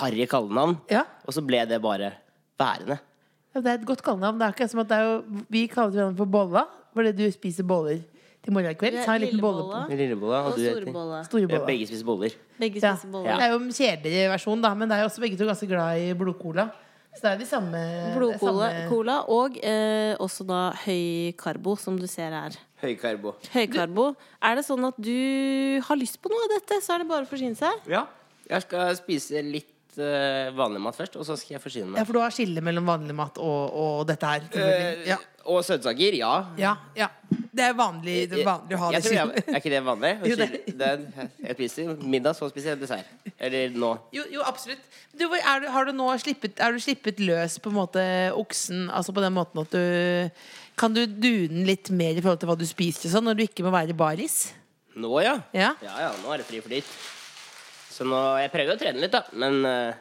[0.00, 0.76] harry kallenavn.
[0.92, 1.04] Ja.
[1.26, 2.12] Og så ble det bare
[2.60, 2.98] værende.
[3.52, 4.38] Ja, det er et godt kallenavn.
[4.40, 6.64] Det er ikke som at det er jo, vi kaller hverandre for Bolla,
[6.96, 8.00] fordi du spiser boller
[8.42, 8.96] til morgen i kveld.
[9.04, 9.82] Så en liten bolle på.
[9.92, 11.18] Lillebolla og storebolla.
[11.26, 11.58] du heter storbolla.
[11.58, 11.66] Boller.
[12.62, 13.28] Begge spiser boller.
[13.28, 13.36] Ja.
[13.36, 15.68] Det er jo en kjedelig versjon, da, men det er jo også begge to ganske
[15.70, 16.70] glad i blodcola.
[17.12, 17.80] Så det er de samme
[18.16, 22.56] Blodcola samme- og eh, også da høy karbo, som du ser her.
[22.80, 23.34] Høykarbo.
[23.52, 24.06] Høykarbo.
[24.40, 25.12] Er det sånn at du
[25.84, 27.84] har lyst på noe av dette, så er det bare å forsyne seg?
[27.92, 28.06] Ja.
[28.52, 32.00] Jeg skal spise litt eh, vanlig mat først, og så skal jeg forsyne meg.
[32.02, 34.48] Ja, for du har skille mellom vanlig mat og, og dette her.
[34.56, 35.20] Eh, Ja.
[35.50, 36.28] Og søtsaker, ja.
[36.56, 37.08] ja, ja.
[37.52, 40.10] Det er vanlig, det er vanlig å ha jeg det jeg, er ikke det vanlig?
[40.22, 43.08] Det- skille- jeg spiser middag, så spiser jeg dessert.
[43.42, 43.88] Eller nå.
[44.14, 44.84] Jo, jo, absolutt.
[45.18, 48.04] Du, er du, har du nå slippet, er du slippet løs på en måte
[48.38, 48.84] oksen?
[48.94, 50.30] Altså på den måten at du
[50.78, 53.66] Kan du dune litt mer i forhold til hva du spiser sånn, når du ikke
[53.66, 54.52] må være baris?
[54.94, 55.34] Nå, ja.
[55.52, 55.72] Ja.
[55.82, 56.94] Ja, ja, nå er det fri flyt.
[57.92, 59.20] Så nå, jeg prøvde å trene litt, da.
[59.36, 59.92] Men, uh,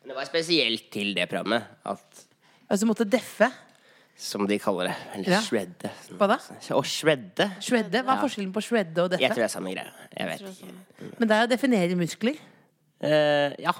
[0.00, 1.66] men det var spesielt til det programmet.
[1.84, 2.24] At,
[2.72, 3.50] Altså måtte deffe?
[4.16, 4.94] som de kaller det.
[5.16, 5.40] Eller Ja.
[5.42, 5.90] shredde.
[6.14, 6.36] Hva da?
[6.38, 7.48] Å shredde.
[7.60, 7.98] Shredde?
[8.04, 8.22] Hva er Ja.
[8.22, 9.90] forskjellen på shredde og Jeg tror det er samme greie.
[10.16, 11.18] Jeg vet ikke.
[11.18, 12.36] Men det er å definere muskler.
[13.02, 13.72] Uh, ja.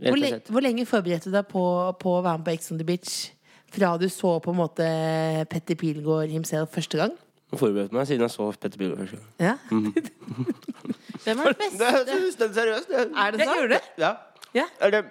[0.00, 1.62] Hvor, le hvor lenge forberedte du deg på,
[2.00, 3.30] på å være med på Ex on the Beach?
[3.70, 7.12] Fra du så på en måte Petter Pilgaard himself første gang?
[7.52, 9.28] Jeg forberedte meg siden jeg så Petter Pilgaard første gang.
[9.38, 9.58] Ja,
[11.24, 11.90] Hvem er den beste?
[11.90, 12.88] Er seriøst.
[12.88, 13.02] det.
[13.10, 13.58] Er det det sant?
[13.58, 13.82] gjør det.
[13.98, 14.12] Ja.
[14.54, 14.66] Ja.
[14.92, 15.02] det,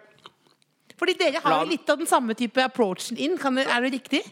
[0.99, 3.36] Fordi dere har jo litt av den samme type approachen inn.
[3.41, 4.23] Kan det, er det riktig?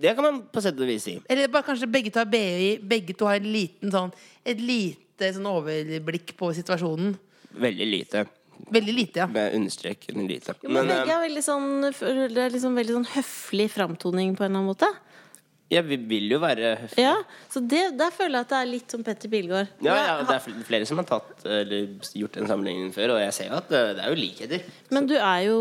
[0.00, 1.16] det kan man på sett og vis si.
[1.30, 4.12] Eller bare kanskje begge to har BI, begge to har en liten sånn,
[4.46, 7.16] et lite sånn overblikk på situasjonen.
[7.58, 8.26] Veldig lite.
[8.68, 9.26] Veldig lite, ja.
[9.30, 10.54] Med understrek lite.
[10.62, 14.34] Jo, men Men begge eh, har veldig sånn, det er liksom veldig sånn høflig framtoning
[14.36, 14.90] på en eller annen måte.
[15.68, 17.04] Ja, vi vil jo være høflige.
[17.04, 17.16] Ja,
[17.52, 19.72] Så det, der føler jeg at det er litt som Petter Pilgaard.
[19.84, 23.34] Ja, ja, det er flere som har tatt eller gjort den sammenligningen før, og jeg
[23.36, 24.70] ser jo at eh, det er jo likheter.
[24.96, 25.58] Men du er jo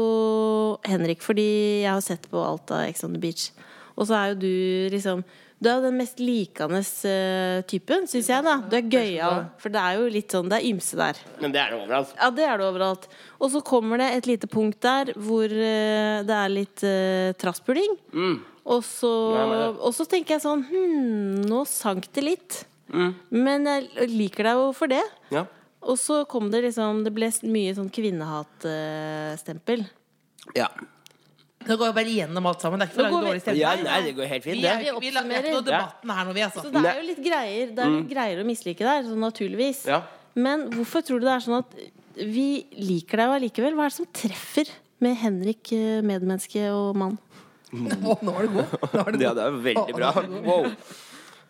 [0.88, 1.50] Henrik, fordi
[1.84, 3.50] jeg har sett på alt av Ex on the Beach.
[3.98, 5.26] Og så er jo du liksom
[5.58, 8.44] Du er jo den mest likende eh, typen, syns jeg.
[8.46, 9.40] da Du er gøyal.
[9.58, 11.18] For det er jo litt sånn Det er ymse der.
[11.42, 12.12] Men det er det overalt.
[12.14, 13.08] Ja, det er det overalt.
[13.42, 17.98] Og så kommer det et lite punkt der hvor eh, det er litt uh, trasspuling.
[18.68, 19.10] Og, så,
[19.80, 22.58] og så tenker jeg sånn Hm, nå sank det litt.
[23.32, 25.04] Men jeg liker deg jo for det.
[25.32, 25.46] Ja.
[25.88, 27.90] Og så kom det liksom Det ble mye sånn
[28.68, 29.86] kvinnehatstempel.
[30.56, 30.68] ja.
[31.68, 32.80] Nå går jeg bare igjennom alt sammen.
[32.80, 33.60] Det er ikke for vi- dårlig stemning.
[33.60, 34.70] Ja, nei, det går helt fint, Vi det.
[34.72, 36.62] er, ikke- vi lager ikke noe debatten her nå, vi, altså.
[36.64, 39.86] Så det er jo litt greier Det er litt greier å mislike der, sånn naturligvis.
[39.86, 40.02] Ja.
[40.36, 41.74] Men hvorfor tror du det er sånn at
[42.16, 43.74] vi liker deg jo allikevel?
[43.76, 44.70] Hva er det som treffer
[45.02, 47.18] med Henrik, eh, medmenneske og mann?
[48.08, 48.76] Å, nå er du god.
[48.94, 50.12] Nå Ja, det er veldig bra.
[50.46, 50.70] Wow.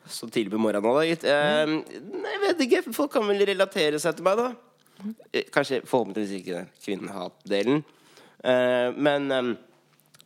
[0.07, 1.25] Så tidlig på morgenen nå, da, gitt.
[1.27, 1.73] Eh,
[2.23, 2.95] nei, jeg vet ikke.
[2.95, 4.53] Folk kan vel relatere seg til meg, da.
[5.53, 7.83] Kanskje forhåpentligvis ikke kvinnehat-delen.
[8.43, 9.51] Eh, men eh,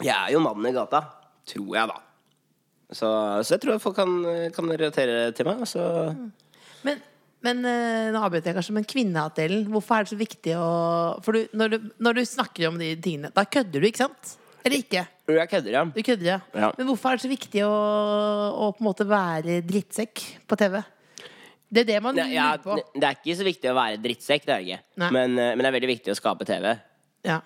[0.06, 1.04] jeg er jo mannen i gata.
[1.52, 1.98] Tror jeg, da.
[2.92, 3.08] Så,
[3.42, 4.12] så jeg tror folk kan,
[4.56, 5.64] kan relatere til meg.
[5.70, 5.82] Så
[6.86, 7.02] Men,
[7.44, 10.70] men eh, nå avbryter jeg kanskje, men kvinnehattdelen, hvorfor er det så viktig å
[11.26, 14.36] For du, når, du, når du snakker om de tingene, da kødder du, ikke sant?
[14.62, 15.04] Eller ikke?
[15.32, 15.84] jeg kødder, ja.
[15.86, 16.40] Du kødder, ja.
[16.54, 16.72] Ja.
[16.78, 20.82] Men hvorfor er det så viktig å, å på en måte være drittsekk på TV?
[21.72, 22.76] Det er det man lurer ja, på.
[22.76, 24.80] det, er ikke så viktig å være drittsekk, det er ikke.
[25.08, 26.68] Men, eh, men det er veldig viktig å skape TV.
[27.28, 27.40] Ja.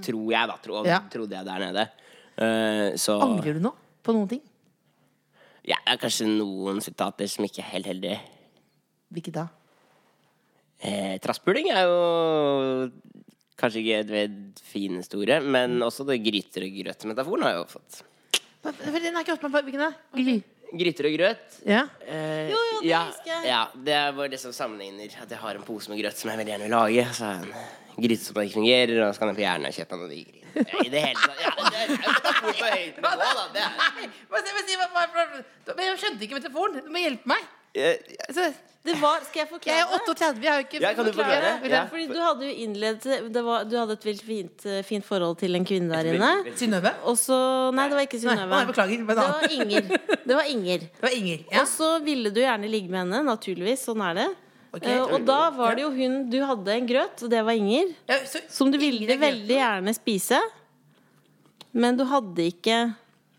[0.00, 0.58] Tror jeg, da.
[0.64, 1.00] Tro, Ja.
[1.12, 1.88] Trodde jeg der nede.
[2.36, 3.72] Uh, så Angrer du nå
[4.04, 4.42] på noen ting?
[5.66, 8.18] ja, kanskje noen sitater som ikke er helt heldige.
[9.10, 9.48] Hvilke da?
[10.78, 11.96] Eh, Trasspuling er jo
[13.60, 14.34] kanskje ikke et ved
[15.16, 18.02] ordet, men også det gryter og grøt-metaforen har jeg jo fått.
[18.66, 19.96] Den er ikke oppe med hvilken?
[20.16, 20.36] Gry.
[20.76, 21.58] Gryter og grøt.
[21.64, 21.84] Ja.
[22.02, 23.44] Eh, Jo, jo, det ja, husker jeg.
[23.46, 26.32] Ja, det er bare det som sammenligner at jeg har en pose med grøt som
[26.32, 27.04] jeg veldig gjerne vil lage.
[27.14, 30.12] Så er en gryte som ikke fungerer, og så kan jeg på og kjøpe noen
[30.16, 30.42] nye.
[30.56, 31.40] Ja, I det hele tatt.
[31.44, 33.46] Ja, det er jo metafor på høyt nivå, da.
[33.54, 36.80] Det er, Hva, hva, hva, hva, hva, men jeg skjønte ikke metaforen.
[36.82, 37.44] Du må hjelpe meg.
[37.76, 37.96] Eh,
[38.28, 38.52] Altså,
[38.86, 41.48] Det var, skal jeg jeg er 38, jeg har jo ikke Ja, kan du forklare?
[41.62, 41.80] Vil Ja.
[41.90, 45.36] Fordi du hadde jo innledet det var, Du hadde et veldig fint, eh, fint forhold
[45.38, 46.30] til en kvinne der inne.
[46.54, 46.92] Synnøve?
[47.74, 48.66] Nei, det var ikke Synnøve.
[48.70, 49.06] beklager.
[49.06, 49.82] Det var Inger.
[50.26, 50.78] Det var Inger.
[51.00, 51.44] Det var Inger.
[51.50, 51.60] Ja.
[51.62, 53.82] Og så ville du gjerne ligge med henne, naturligvis.
[53.88, 54.28] Sånn er det.
[54.72, 54.86] Ok.
[54.86, 57.90] Eh, og da var det jo hun Du hadde en grøt, og det var Inger.
[58.08, 60.38] Ja, så, Som du ville veldig gjerne spise.
[61.72, 62.94] Men du hadde ikke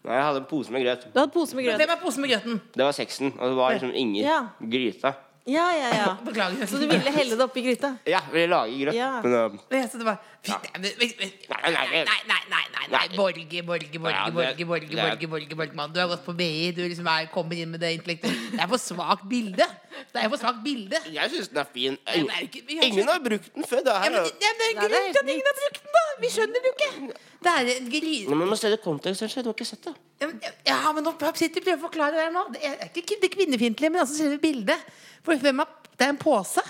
[0.08, 1.02] Nei, jeg hadde en pose med grøt.
[1.12, 1.82] Du hadde pose med grøt.
[1.82, 2.60] Hvem er posen med grøten?
[2.78, 4.38] Det var sexen, og det var liksom ingen Ja.
[4.62, 5.12] Gryta.
[5.48, 6.08] Ja, ja, ja.
[6.28, 6.66] Beklager.
[6.68, 7.94] Så du ville helle det oppi gryta?
[8.08, 8.96] Ja, ville lage grøt.
[8.96, 9.12] Ja.
[9.24, 12.42] Men, um, Ja, så det var Fy, nei, Nei, nei, Nei, nei.
[12.52, 15.28] nei, nei, nei, Borge, Borge, Borge, Borge, Borge, Borge, Borge, Borge, Borge, Borge, Borge, Borge,
[15.28, 15.94] Borge, Borgmann.
[15.96, 18.68] Du har gått på Borge, du Borge, er, Borge, inn med det Borge, Det er
[18.72, 19.68] Borge, Borge, bilde.
[20.14, 21.00] Det er for svakt bilde.
[21.14, 21.98] jeg syns den er fin.
[22.06, 23.82] det er ikke- Ingen ikke- har brukt den før.
[23.88, 26.04] Det Ja, men, ja, men det er grunn til at ingen har brukt den, da!
[26.22, 27.14] Vi skjønner det jo ikke.
[27.44, 28.16] Det er en gry...
[28.30, 29.22] Men Man må se det kontekst.
[29.22, 29.44] kanskje.
[29.44, 29.94] Du har ikke sett det.
[30.22, 32.44] Ja, men- Ja, men nå sitter vi og prøver å forklare det her nå.
[32.54, 34.78] Det er ikke det kvinnefiendtlige, men altså selve bildet.
[35.24, 35.66] For hvem er,
[35.98, 36.62] det er en pose.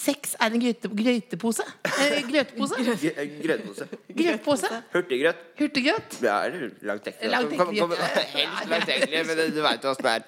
[0.00, 1.64] Sex er en grøte, grøtepose.
[1.84, 2.74] Eh, grøtepose.
[2.80, 3.88] Grøtepose.
[4.16, 4.68] Grøtpose.
[4.94, 5.36] Hurtiggrøt.
[5.58, 6.22] Hurtiggrøt.
[6.22, 6.70] Ja, eller
[7.58, 7.74] kom-
[8.34, 10.22] Helst langtekkelig, men du veit jo åssen det er.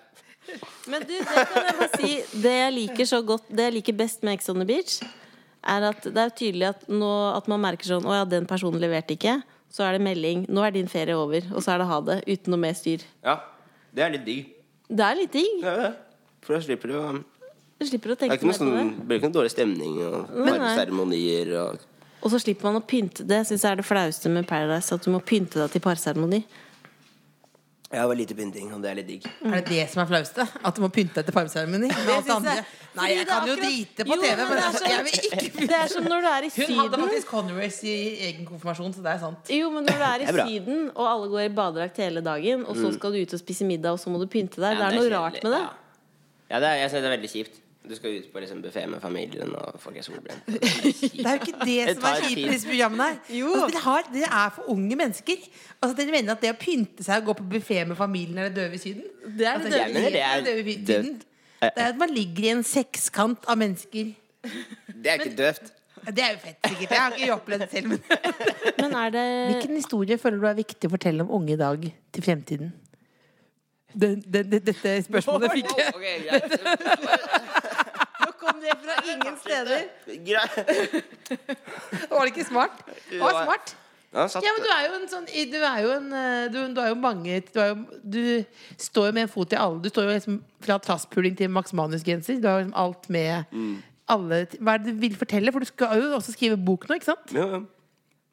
[0.90, 3.94] Men du, det kan jeg bare si Det jeg liker så godt Det jeg liker
[3.96, 4.96] best med Ex on the Beach,
[5.62, 8.82] er at det er tydelig at, nå, at man merker sånn Å ja, den personen
[8.82, 9.36] leverte ikke.
[9.72, 10.42] Så er det melding.
[10.52, 11.46] Nå er din ferie over.
[11.54, 12.16] Og så er det ha det.
[12.26, 13.04] Uten noe mer styr.
[13.24, 13.38] Ja,
[13.94, 14.50] det er litt digg.
[14.90, 15.62] Det er litt digg.
[16.42, 17.04] For da slipper du å
[17.78, 18.82] Du slipper å tenke på sånn, det.
[18.98, 21.86] det blir ikke noe dårlig stemning og parseremonier og
[22.22, 23.24] Og så slipper man å pynte.
[23.26, 24.94] Det syns jeg er det flaueste med Paradise.
[24.94, 26.42] At du må pynte deg til parseremoni.
[27.92, 29.24] Ja, det var lite pynting, og det er litt digg.
[29.44, 30.46] Er det det som er flaueste?
[30.64, 31.20] At du må pynte
[32.38, 32.54] andre?
[32.56, 32.64] jeg-
[32.96, 35.04] Nei, jeg kan jo drite på Jo, TV, men men det er altså, sånn- jeg
[35.04, 37.94] vil ikke Det er som når du er i Hun hadde faktisk Conrays i
[38.30, 39.52] egen konfirmasjon, så det er sant.
[39.52, 40.40] Jo, men når du er i er.
[40.48, 43.64] Syden, og alle går i badedrakt hele dagen, og så skal du ut og spise
[43.68, 44.72] middag, og så må du pynte deg.
[44.72, 44.80] Mm.
[44.80, 45.60] Ja, det er noe rart med det.
[45.60, 45.72] Ja,
[46.50, 47.61] ja det er, jeg syns det er veldig kjipt.
[47.88, 50.44] Du skal ut på liksom buffé med familien, og folk er solbrent.
[50.52, 53.08] Det er er jo ikke det som er kjipt i disse programmene.
[53.52, 55.44] Altså, dere, har, dere er for unge mennesker.
[55.80, 58.50] Altså, dere mener at det å pynte seg og gå på buffé med familien er
[58.50, 59.04] det døve i Syden?
[59.26, 60.76] Det er Altså, det er døve i.
[60.86, 61.20] Syden.
[61.62, 64.14] Det er at man ligger i en sekskant av mennesker.
[64.42, 65.72] Det er ikke døvt.
[66.02, 66.90] Det er jo fett, sikkert.
[66.90, 67.92] Jeg har ikke opplevd det selv.
[67.92, 68.00] Men...
[68.78, 71.84] Men er det Hvilken historie føler du er viktig å fortelle om unge i dag
[71.86, 72.72] til fremtiden?
[73.94, 75.92] Den, den, den, dette spørsmålet fikk jeg.
[75.96, 76.52] Okay, greit.
[78.22, 79.86] Nå kom det fra ingen steder.
[80.26, 80.56] Greit.
[82.10, 82.82] Var det ikke smart?
[83.10, 83.76] Det var smart.
[84.12, 86.08] Ja, men du er jo en sånn Du er jo en
[86.52, 88.18] Du, du er jo mange du, er jo, du
[88.76, 89.80] står jo med en fot i alle.
[89.80, 92.36] Du står jo liksom fra trasspuling til Max Manus-genser.
[92.42, 93.56] Du har liksom alt med
[94.12, 95.54] alle Hva er det du vil fortelle?
[95.54, 97.32] For du skal jo også skrive bok nå, ikke sant?
[97.32, 97.62] Ja, ja.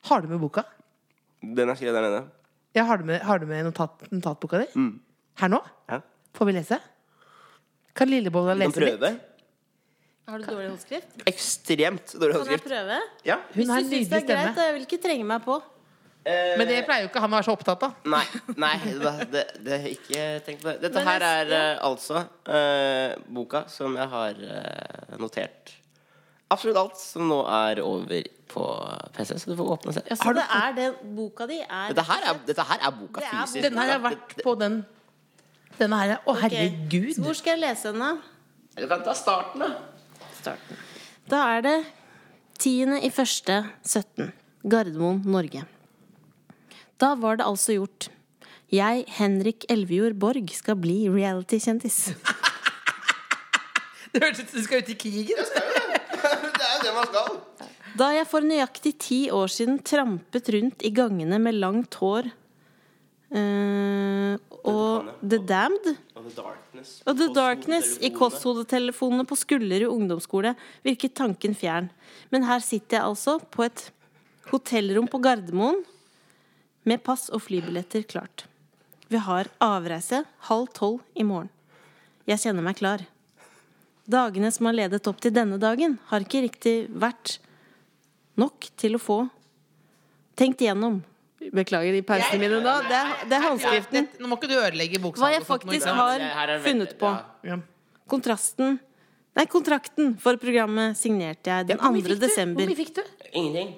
[0.10, 0.66] Har du med boka?
[1.40, 2.26] Den er skrevet der nede.
[2.76, 4.68] Ja, har du med, har du med notat, notatboka di?
[5.40, 5.60] Her nå?
[5.90, 6.02] Ja.
[6.36, 6.80] Får vi lese?
[7.96, 9.00] Kan Lillebolla Kan lese litt?
[9.00, 9.12] prøve.
[10.30, 11.20] Har du dårlig håndskrift?
[11.26, 12.64] Ekstremt dårlig håndskrift.
[12.64, 13.02] Kan jeg prøve?
[13.26, 13.40] Ja.
[13.48, 14.56] Hun Hvis har du en syns det nydelig er greit, stemme.
[14.56, 14.66] da.
[14.68, 15.62] Jeg vil ikke trenge meg på.
[16.30, 17.94] Men det pleier jo ikke han å være så opptatt av.
[18.14, 18.26] Nei,
[18.60, 20.76] nei det, det, det er ikke tenk på det.
[20.84, 25.74] Dette Men her er eh, altså uh, boka som jeg har uh, notert
[26.50, 28.66] absolutt alt som nå er over på
[29.14, 30.18] PC, så du får åpne og se.
[30.18, 33.30] Så det er den boka di er Dette her er, dette her er boka Det
[33.30, 33.66] er fysisk.
[33.68, 34.80] Denne har vært på den
[35.78, 37.20] Denne her er Å, herregud!
[37.22, 38.12] Hvor skal jeg lese den, da?
[38.80, 39.70] Du kan ta starten, da.
[40.40, 40.80] Starten.
[41.30, 41.76] Da er det
[42.60, 42.98] 10.
[43.06, 44.32] i første 17.
[44.70, 45.64] Gardermoen, Norge.
[47.00, 48.10] Da var det altså gjort.
[48.70, 52.10] Jeg, Henrik Elvejord Borg, skal bli reality-kjendis.
[54.10, 55.38] Det hørtes ut som du skal ut i krigen.
[55.38, 57.36] det er jo det man skal.
[58.00, 62.32] Da jeg for nøyaktig ti år siden trampet rundt i gangene med langt hår
[63.30, 65.92] Eh, og The Damned.
[66.18, 66.94] Og The Darkness.
[67.06, 71.92] Og The Darkness i kosthodetelefonene på Skullerud ungdomsskole virket tanken fjern.
[72.34, 73.90] Men her sitter jeg altså på et
[74.50, 75.84] hotellrom på Gardermoen
[76.90, 78.48] med pass og flybilletter klart.
[79.10, 81.50] Vi har avreise halv tolv i morgen.
[82.30, 83.04] Jeg kjenner meg klar.
[84.10, 87.38] Dagene som har ledet opp til denne dagen, har ikke riktig vært
[88.40, 89.20] nok til å få
[90.40, 91.02] tenkt igjennom.
[91.40, 92.76] Beklager de pausene mine nå.
[92.90, 94.08] Det er, det er håndskriften.
[94.20, 95.24] Nå må ikke du ødelegge boksalget.
[95.24, 97.12] Hva jeg faktisk har Det er funnet på.
[97.16, 97.56] ja.
[97.56, 97.60] Ja.
[98.10, 98.80] Kontrasten
[99.38, 101.92] Nei, kontrakten for programmet signerte jeg den 2.
[102.02, 102.66] fikk desember.
[102.66, 103.04] Hvor mye fikk du?
[103.30, 103.70] Ingenting.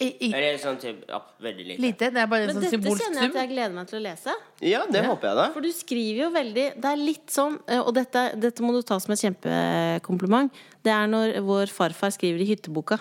[0.00, 1.82] I, i, Eller sånn typ, ja, veldig lite.
[1.82, 2.06] lite.
[2.14, 4.02] Det er bare en Men sånn dette kjenner jeg at jeg gleder meg til å
[4.06, 4.36] lese.
[4.64, 5.44] Ja, det håper jeg da.
[5.52, 8.80] For du skriver jo veldig Det er litt sånn, eh, og dette, dette må du
[8.86, 10.48] ta som et kjempekompliment.
[10.80, 12.96] Det er når vår farfar skriver i hytteboka.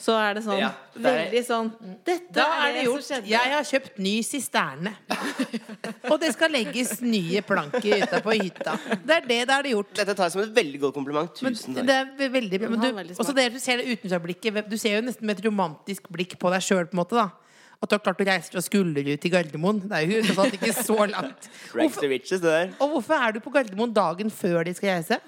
[0.00, 1.70] Så er det sånn Ja, det er- veldig sånn
[2.06, 3.08] Dette Da er det gjort.
[3.28, 4.94] Jeg har kjøpt ny sisterne.
[6.10, 8.78] Og det skal legges nye planker utapå hytta.
[9.04, 9.92] Det er det det er det gjort.
[9.98, 11.34] Dette tar jeg som et veldig godt kompliment.
[11.34, 11.86] Tusen takk.
[11.90, 12.62] det er veldig.
[12.64, 14.64] Men du, veldig også det du ser det utenfra-blikket.
[14.70, 17.18] Du ser jo nesten med et romantisk blikk på deg sjøl, på en måte.
[17.18, 17.28] da
[17.82, 19.84] At du har klart å reise fra Skullerud til Gardermoen.
[19.88, 21.50] Det er jo sånn, ikke så langt.
[21.72, 22.08] Hvorfor,
[22.80, 25.20] og hvorfor er du på Gardermoen dagen før de skal reise?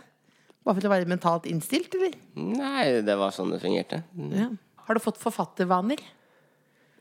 [0.66, 2.16] Bare for å være mentalt innstilt, eller?
[2.36, 4.02] Nei, det var sånn det fungerte.
[4.34, 4.50] Ja.
[4.86, 6.00] Har du fått forfattervaner?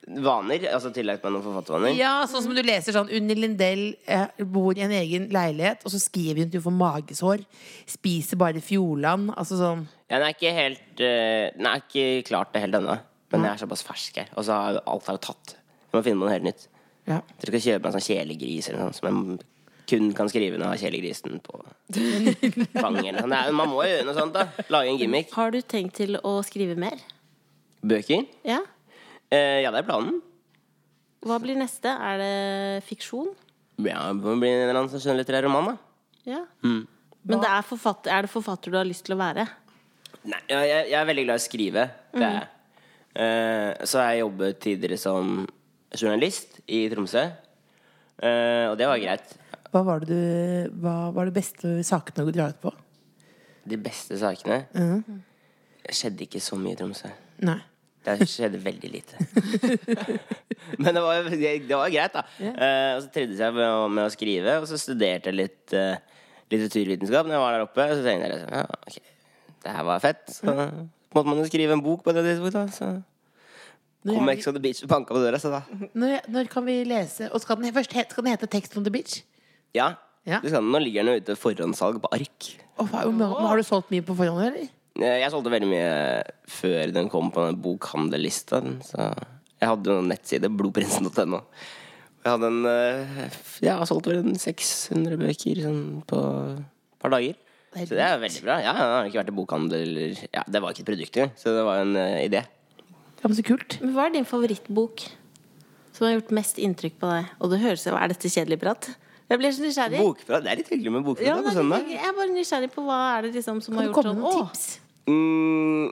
[0.09, 1.91] Vaner, altså tillagt meg noen forfattervaner.
[1.99, 5.93] Ja, sånn som du leser sånn Unni Lindell eh, bor i en egen leilighet, og
[5.93, 7.43] så skriver hun at hun får magesår.
[7.91, 9.33] Spiser bare Fjordland.
[9.35, 12.95] Altså sånn Ja, Den er ikke helt uh, Den er ikke klart det helt ennå.
[13.29, 14.31] Men jeg er såpass fersk her.
[14.39, 15.53] Og så har alt er tatt.
[15.91, 16.65] Jeg må finne på noe helt nytt.
[17.05, 17.19] ja.
[17.19, 19.43] Jeg tror ikke jeg kjøpe meg en sånn kjælegris eller noe som jeg
[19.89, 21.59] kun kan skrive når jeg har kjælegrisen på
[22.77, 23.19] fanget.
[23.19, 23.33] sånn.
[23.33, 24.65] Nei, Man må jo gjøre noe sånt, da.
[24.73, 25.33] Lage en gimmick.
[25.35, 27.01] Har du tenkt til å skrive mer?
[27.81, 28.25] Bøker?
[28.47, 28.61] Ja?
[29.29, 30.21] Eh, ja, det er planen.
[31.25, 31.91] Hva blir neste?
[31.91, 32.33] Er det
[32.87, 33.33] fiksjon?
[33.79, 35.75] Ja, det må bli en eller annen skjønnlitterær roman, da.
[36.27, 36.43] Ja.
[36.63, 39.45] Men det er, forfatter, er det forfatter du har lyst til å være?
[40.27, 41.85] Nei, jeg, jeg, er veldig glad i å skrive.
[42.13, 42.47] Det er jeg.
[43.19, 45.37] Eh, så har jeg jobbet tidligere som
[45.95, 47.23] journalist i Tromsø.
[48.19, 49.35] Eh, og det var greit.
[49.69, 52.71] Hva var det du Hva var det beste sakene du drar ut på?
[53.69, 57.11] De beste sakene Det skjedde ikke så mye i Tromsø.
[57.45, 57.59] Nei.
[58.05, 59.19] Det skjedde veldig lite.
[60.81, 62.23] Men det var, det var greit, da.
[62.39, 65.99] Eh, og så trivdes jeg med med å skrive, og så studerte jeg litt uh,
[66.49, 67.85] litteraturvitenskap når jeg var der oppe.
[67.85, 68.99] Og så tenkte jeg liksom, ja, ok,
[69.65, 70.23] det her var fett.
[70.31, 72.77] Så måtte man jo skrive en bok på det tidspunktet.
[72.79, 72.91] Så
[74.07, 75.59] kom Ex on the Beach og banka på døra, så da
[75.91, 78.93] Når, når kan vi lese Og skal den, først skal den hete Text on the
[78.93, 79.17] Beach?
[79.77, 79.91] Ja.
[80.27, 80.39] Ja.
[80.43, 82.49] Du skal, nå ligger den jo ute forhåndssalg på ark.
[82.79, 84.69] Å, hva- hvor har du solgt mye på forhånd, eller?
[84.99, 88.59] Eh, Jeg solgte veldig mye før den kom på den bokhandellista.
[88.85, 89.05] Så
[89.59, 91.41] jeg hadde jo en nettside, blodprinsen.no.
[92.19, 93.29] Jeg hadde en eh,
[93.63, 96.19] Jeg har solgt vel en 600 bøker sånn, på
[96.59, 97.37] et par dager.
[97.69, 98.55] Det er Så det er veldig bra.
[98.65, 101.35] Ja, jeg har ikke vært i bokhandel eller ja, Det var ikke et produkt engang,
[101.37, 102.41] så det var en eh, idé.
[103.21, 103.77] Ja, men så kult.
[103.83, 105.03] Men Hva er din favorittbok
[105.93, 107.29] som har gjort mest inntrykk på deg?
[107.39, 108.89] Og det høres jo Er dette kjedelig prat?
[109.29, 109.99] Jeg blir så nysgjerrig.
[110.01, 111.89] Bokprat, Det er litt hyggelig med bokprat Ja, da, på jeg, søndag.
[111.93, 114.09] jeg er bare nysgjerrig på hva er det liksom som Kan har du gjort komme
[114.09, 114.79] sånn med noen Å, tips?
[115.09, 115.85] Mm,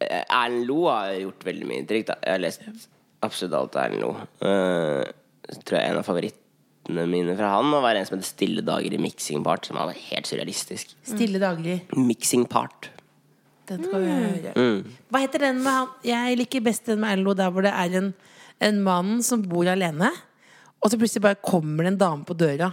[0.00, 2.06] eh, Erlend Lo har gjort veldig mye inntrykk.
[2.10, 2.16] Da.
[2.26, 2.60] Jeg har lest
[3.22, 4.10] absolutt alt av Erlend Lo.
[4.42, 5.04] Uh,
[5.64, 8.92] tror jeg er en av favorittene mine fra han var en som heter 'Stille dager
[8.92, 10.96] i mixing part', som var helt surrealistisk.
[11.04, 11.82] Stille daglig.
[11.94, 12.90] Mixing part.
[13.70, 14.52] Den skal vi høre.
[14.56, 14.84] Mm.
[15.12, 17.70] Hva heter den med han Jeg liker best den med Erlend Loe, der hvor det
[17.70, 18.14] er en,
[18.60, 20.10] en mann som bor alene,
[20.80, 22.72] og så plutselig bare kommer det en dame på døra.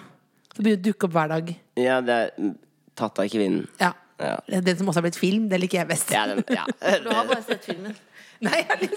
[0.53, 1.55] Så begynner det å dukke opp hver dag.
[1.77, 2.51] Ja, det er
[2.97, 3.67] tatt av kvinnen.
[3.81, 3.93] Ja.
[4.17, 4.39] Ja.
[4.47, 6.11] Det Den som også har blitt film, det liker jeg best.
[6.13, 6.63] Ja, den, ja.
[7.03, 7.93] Du har bare sett filmen.
[8.41, 8.89] Nei, jeg.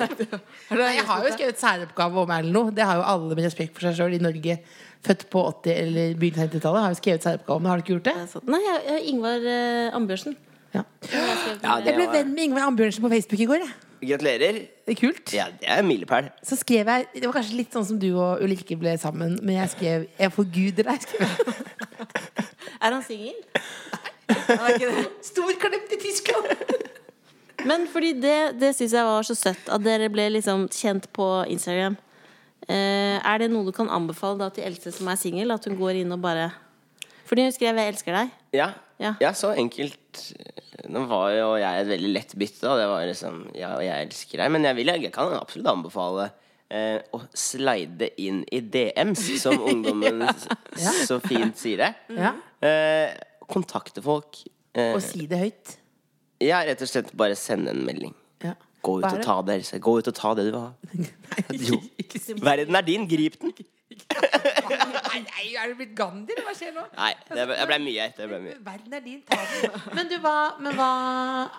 [0.77, 2.73] Nei, jeg har jo skrevet særoppgave om Erlend noe.
[2.77, 4.59] Det har jo alle med respekt for seg sjøl i Norge.
[5.07, 6.85] Født på 80- eller begynnelsen av 90-tallet.
[6.85, 7.71] Har jo skrevet særoppgave om det.
[7.73, 8.45] Har du ikke gjort det?
[8.53, 10.37] Nei, jeg, jeg, Ingvar eh, Ambjørnsen.
[10.75, 10.85] Ja.
[11.11, 13.65] ja, Jeg ble venn med Ingvar Ambjørnsen på Facebook i går.
[13.65, 13.73] Jeg.
[14.01, 14.61] Gratulerer.
[14.87, 15.33] Det er kult.
[15.35, 16.31] Ja, det er en milepæl.
[16.47, 19.57] Så skrev jeg Det var kanskje litt sånn som du og Ulrikke ble sammen, men
[19.59, 21.01] jeg skrev 'Jeg forguder deg'.
[21.05, 21.57] skrev jeg.
[22.83, 23.35] Er han singel?
[24.31, 24.73] Nei.
[24.73, 25.05] ikke.
[25.23, 26.47] Storklemt i Tyskland!
[27.67, 31.27] Men fordi det, det syns jeg var så søtt, at dere ble liksom kjent på
[31.53, 31.99] Instagram.
[32.69, 35.51] Eh, er det noe du kan anbefale da til Else som er singel?
[35.53, 36.51] At hun går inn og bare
[37.27, 38.31] Fordi hun skrev 'Jeg elsker deg'.
[38.53, 38.71] Ja.
[39.01, 39.15] Ja.
[39.23, 40.21] ja, så enkelt.
[40.93, 42.61] Nå var jo jeg et veldig lett bytte.
[42.67, 42.77] Da.
[42.81, 44.53] Det var liksom Ja, jeg elsker deg.
[44.53, 46.29] Men jeg, vil, jeg kan absolutt anbefale
[46.69, 50.93] eh, å slide inn i DMs, som ungdommen ja.
[51.09, 51.91] så fint sier det.
[52.17, 52.35] Ja.
[52.61, 53.17] Eh,
[53.51, 54.43] kontakte folk.
[54.77, 55.77] Eh, Og si det høyt.
[56.45, 58.13] ja, rett og slett bare sende en melding.
[58.45, 58.55] Ja.
[58.85, 59.81] Gå ut og ta det, Else.
[59.83, 60.71] Gå ut og ta det du vil ha.
[61.69, 61.81] Jo.
[62.47, 63.53] Verden er din, grip den.
[65.27, 66.87] Nei, er du blitt Gandhi, eller hva skjer nå?
[66.97, 68.09] Nei, det ble, jeg ble mye.
[68.09, 68.31] etter.
[68.31, 68.57] ble mye.
[68.67, 69.77] Verden er din, ta den.
[69.99, 70.91] Men du, hva, men hva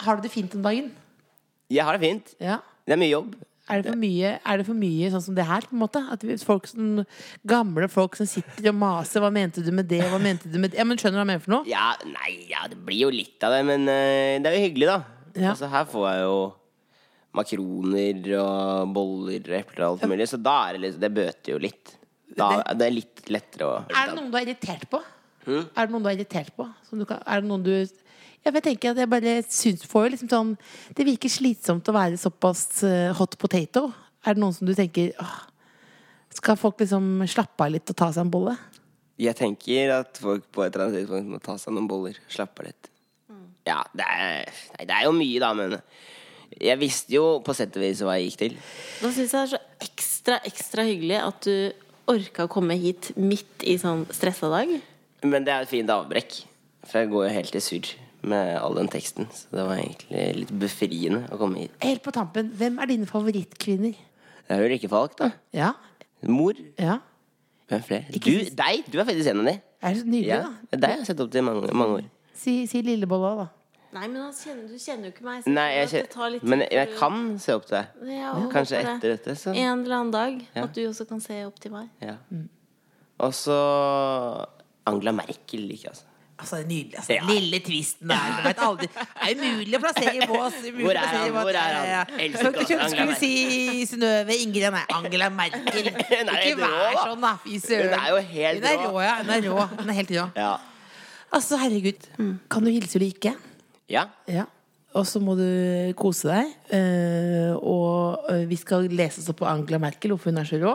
[0.05, 0.91] Har du det fint om dagen?
[1.71, 2.35] Jeg har det fint.
[2.41, 2.59] Ja.
[2.85, 3.39] Det er mye jobb.
[3.71, 5.63] Er det, for mye, er det for mye sånn som det her?
[5.69, 6.01] på en måte?
[6.11, 7.03] At folk som,
[7.47, 10.71] Gamle folk som sitter og maser 'Hva mente du med det?' Hva mente du med
[10.71, 10.79] det?
[10.81, 11.69] Ja, men Skjønner du hva jeg mener for noe?
[11.69, 14.87] Ja, nei, ja, det blir jo litt av det, men uh, det er jo hyggelig,
[14.89, 14.99] da.
[15.37, 15.53] Ja.
[15.53, 16.39] Altså, her får jeg jo
[17.31, 21.53] makroner og boller og epler og alt mulig, så da er det litt Det bøter
[21.53, 21.95] jo litt.
[22.37, 25.01] Da, det er litt lettere å Er det noen du er irritert på?
[25.49, 26.67] Er det noen du er irritert på?
[26.87, 27.73] Som du kan, er det noen du
[28.41, 30.53] ja, for jeg tenker at jeg bare syns får liksom sånn
[30.97, 33.91] Det virker slitsomt å være såpass eh, hot potato.
[34.25, 35.35] Er det noen som du tenker åh,
[36.33, 38.55] Skal folk liksom slappe av litt og ta seg en bolle?
[39.21, 42.17] Jeg tenker at folk på et eller annet tidspunkt må ta seg noen boller.
[42.31, 42.89] Slappe av litt.
[43.67, 45.75] Ja, det er, nei, det er jo mye, da, men
[46.57, 48.55] jeg visste jo på sett og vis hva jeg gikk til.
[49.03, 53.11] Nå syns jeg det er så ekstra, ekstra hyggelig at du orka å komme hit
[53.19, 54.71] midt i sånn stressa dag.
[55.23, 56.39] Men det er et fint avbrekk,
[56.87, 57.91] for jeg går jo helt i surr
[58.21, 59.27] med all den teksten.
[59.33, 61.77] Så det var egentlig litt befriende å komme hit.
[61.85, 63.95] Helt på tampen, hvem er dine favorittkvinner?
[64.47, 65.31] Det er Ulrikke Falk, da.
[65.55, 65.71] Ja?
[66.29, 66.57] Mor.
[66.81, 66.99] Ja?
[67.71, 68.17] Hvem flere?
[68.17, 68.83] Du, deg!
[68.91, 69.55] Du er faktisk en av de.
[69.81, 70.77] Er det så nydelig, Ja, da?
[70.77, 72.09] Deg har jeg sett opp til i mange, mange år.
[72.37, 73.47] Si, si Lillebolla, da.
[73.91, 75.47] Nei, men han kjenner, du kjenner jo ikke meg.
[75.51, 78.05] Nei, jeg det tar litt men jeg kan se opp til deg.
[78.15, 79.17] Ja, Kanskje etter det.
[79.19, 80.37] dette, så En eller annen dag.
[80.55, 80.63] Ja.
[80.63, 81.89] At du også kan se opp til meg.
[82.01, 82.15] ja.
[83.21, 83.53] Og så
[84.89, 86.07] Angela Merkel liker jeg, altså.
[86.41, 86.95] Altså, det er nydelig.
[86.97, 87.13] Altså.
[87.13, 87.25] Ja.
[87.29, 88.31] Lille tvisten der.
[88.37, 88.87] Du vet aldri.
[88.89, 90.55] Det er umulig å plassere i bås.
[90.79, 91.27] Hvor er han?
[91.35, 91.85] Hvor er han?
[91.91, 91.99] Ja.
[92.25, 94.65] Elsker godt skulle vi si Synnøve Ingrid.
[94.73, 95.91] Nei, Angela Merkel.
[96.09, 97.33] Hun er Ikke rå, vær sånn, da.
[97.45, 97.93] Fy søren.
[97.93, 98.89] Hun er jo helt Hun er rå.
[98.89, 99.13] rå, ja.
[99.21, 99.67] Hun er rå.
[99.99, 100.25] Helt rå.
[100.41, 100.49] Ja.
[101.37, 102.09] Altså, herregud.
[102.49, 103.35] Kan du hilse Ulrikke?
[103.91, 104.07] Ja.
[104.31, 104.47] Ja.
[104.97, 105.45] Og så må du
[105.99, 106.49] kose deg.
[106.75, 110.59] eh, og eh, vi skal lese oss opp på Angela Merkel, hvorfor hun er så
[110.59, 110.73] rå.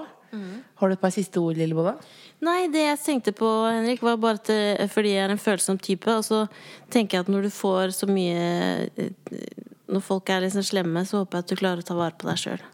[0.77, 1.95] Har du et par siste ord, Lillebolla?
[2.45, 5.79] Nei, det jeg tenkte på, Henrik, var bare at eh, fordi jeg er en følsom
[5.81, 6.43] type, og så
[6.93, 8.41] tenker jeg at når du får så mye
[9.87, 12.29] Når folk er liksom slemme, så håper jeg at du klarer å ta vare på
[12.29, 12.64] deg sjøl.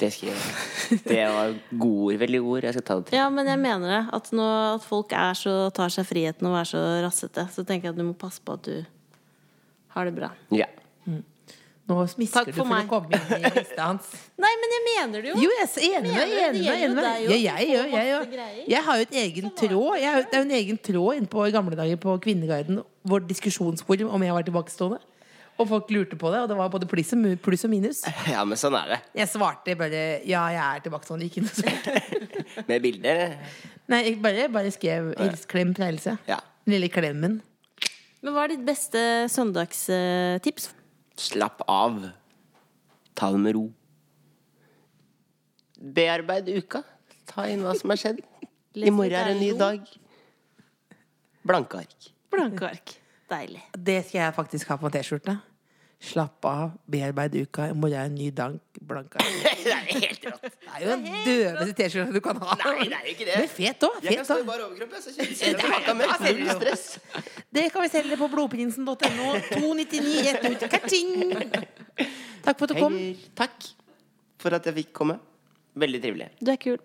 [0.00, 0.98] Det skriver jeg.
[1.06, 2.16] Det var gode.
[2.18, 2.64] Veldig gode ord.
[2.66, 3.18] Jeg skal ta det til.
[3.20, 4.00] Ja, men jeg mener det.
[4.18, 7.88] At når at folk er så, tar seg friheten og er så rassete, så tenker
[7.88, 8.80] jeg at du må passe på at du
[9.94, 10.32] har det bra.
[10.54, 10.68] Ja.
[11.90, 12.86] Nå smisker Takk du for for meg.
[12.86, 14.10] å komme inn i lista hans.
[14.42, 15.38] Nei, men jeg mener det jo!
[15.42, 17.96] Jo, jeg er enig med Mener enig det med, enig jo deg Ja, jeg, du
[17.96, 18.60] jeg, greier.
[18.70, 21.32] jeg har jo et egen tråd Jeg har, Det er jo en egen tråd inne
[21.34, 22.78] på i gamle dager på Kvinneguiden,
[23.10, 25.00] vår diskusjonsforum, om jeg var tilbakestående.
[25.60, 28.00] Og folk lurte på det, og det var både pluss og, minus.
[28.30, 29.00] ja, men sånn er det.
[29.20, 31.28] Jeg svarte bare ja, jeg er tilbakestående.
[31.28, 31.90] Ikke noe sånt.
[32.70, 33.34] Med bilder.
[33.92, 36.16] Nei, jeg bare, bare skrev hils, klem fra Else.
[36.30, 36.38] Ja.
[36.70, 37.40] Lille klemmen.
[38.22, 39.00] Men hva er ditt beste
[39.34, 40.70] søndagstips?
[41.18, 41.98] Slapp av.
[43.18, 43.64] Ta det med ro.
[45.82, 46.84] Bearbeid uka.
[47.26, 48.22] Ta inn hva som har skjedd.
[48.78, 49.82] I morgen er en ny dag.
[51.42, 52.12] Blanke ark.
[52.32, 52.94] Blanke ark.
[53.32, 53.64] Deilig.
[53.74, 55.34] Det skal jeg faktisk ha på T-skjorte.
[56.02, 57.68] Slapp av, bearbeid uka.
[57.70, 59.22] I morgen er en ny dank Blanka.
[59.62, 60.48] det er helt rått.
[60.48, 62.56] Det er jo den døveste T-skjorta du kan ha.
[62.58, 63.36] Nei, det er jo ikke det.
[63.38, 63.98] Men fet òg.
[64.02, 66.24] Jeg kan stå i bare bar overkropp, jeg, så kjenner jeg med.
[66.40, 66.86] Null stress.
[67.54, 69.28] Det kan vi selge på blodprinsen.no.
[69.52, 70.64] 299 rett ut.
[70.74, 71.12] Ka-ching!
[72.42, 72.98] Takk for at du kom.
[72.98, 73.68] Hei, takk
[74.42, 75.20] for at jeg fikk komme.
[75.78, 76.28] Veldig trivelig.
[76.42, 76.82] Du er kul.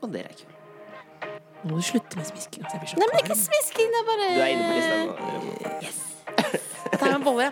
[0.00, 0.56] Og dere er kule.
[1.60, 2.64] Nå må du slutte med smisking.
[2.64, 4.96] altså, Nei, men det er ikke smisking, det er bare Du er inne på lista
[5.04, 5.12] nå.
[5.84, 7.50] Jeg tar en bolle.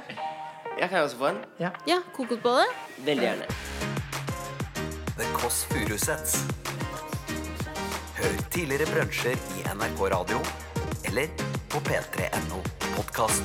[0.79, 1.39] Jeg kan også få en.
[1.61, 1.71] Ja.
[1.87, 2.65] Ja, kokosbolle.
[2.99, 3.47] Veldig gjerne.
[5.19, 6.37] The Kåss Furuseths.
[8.19, 10.39] Hør tidligere brunsjer i NRK Radio
[11.07, 11.27] eller
[11.71, 12.63] på p3.no
[12.97, 13.43] podkast.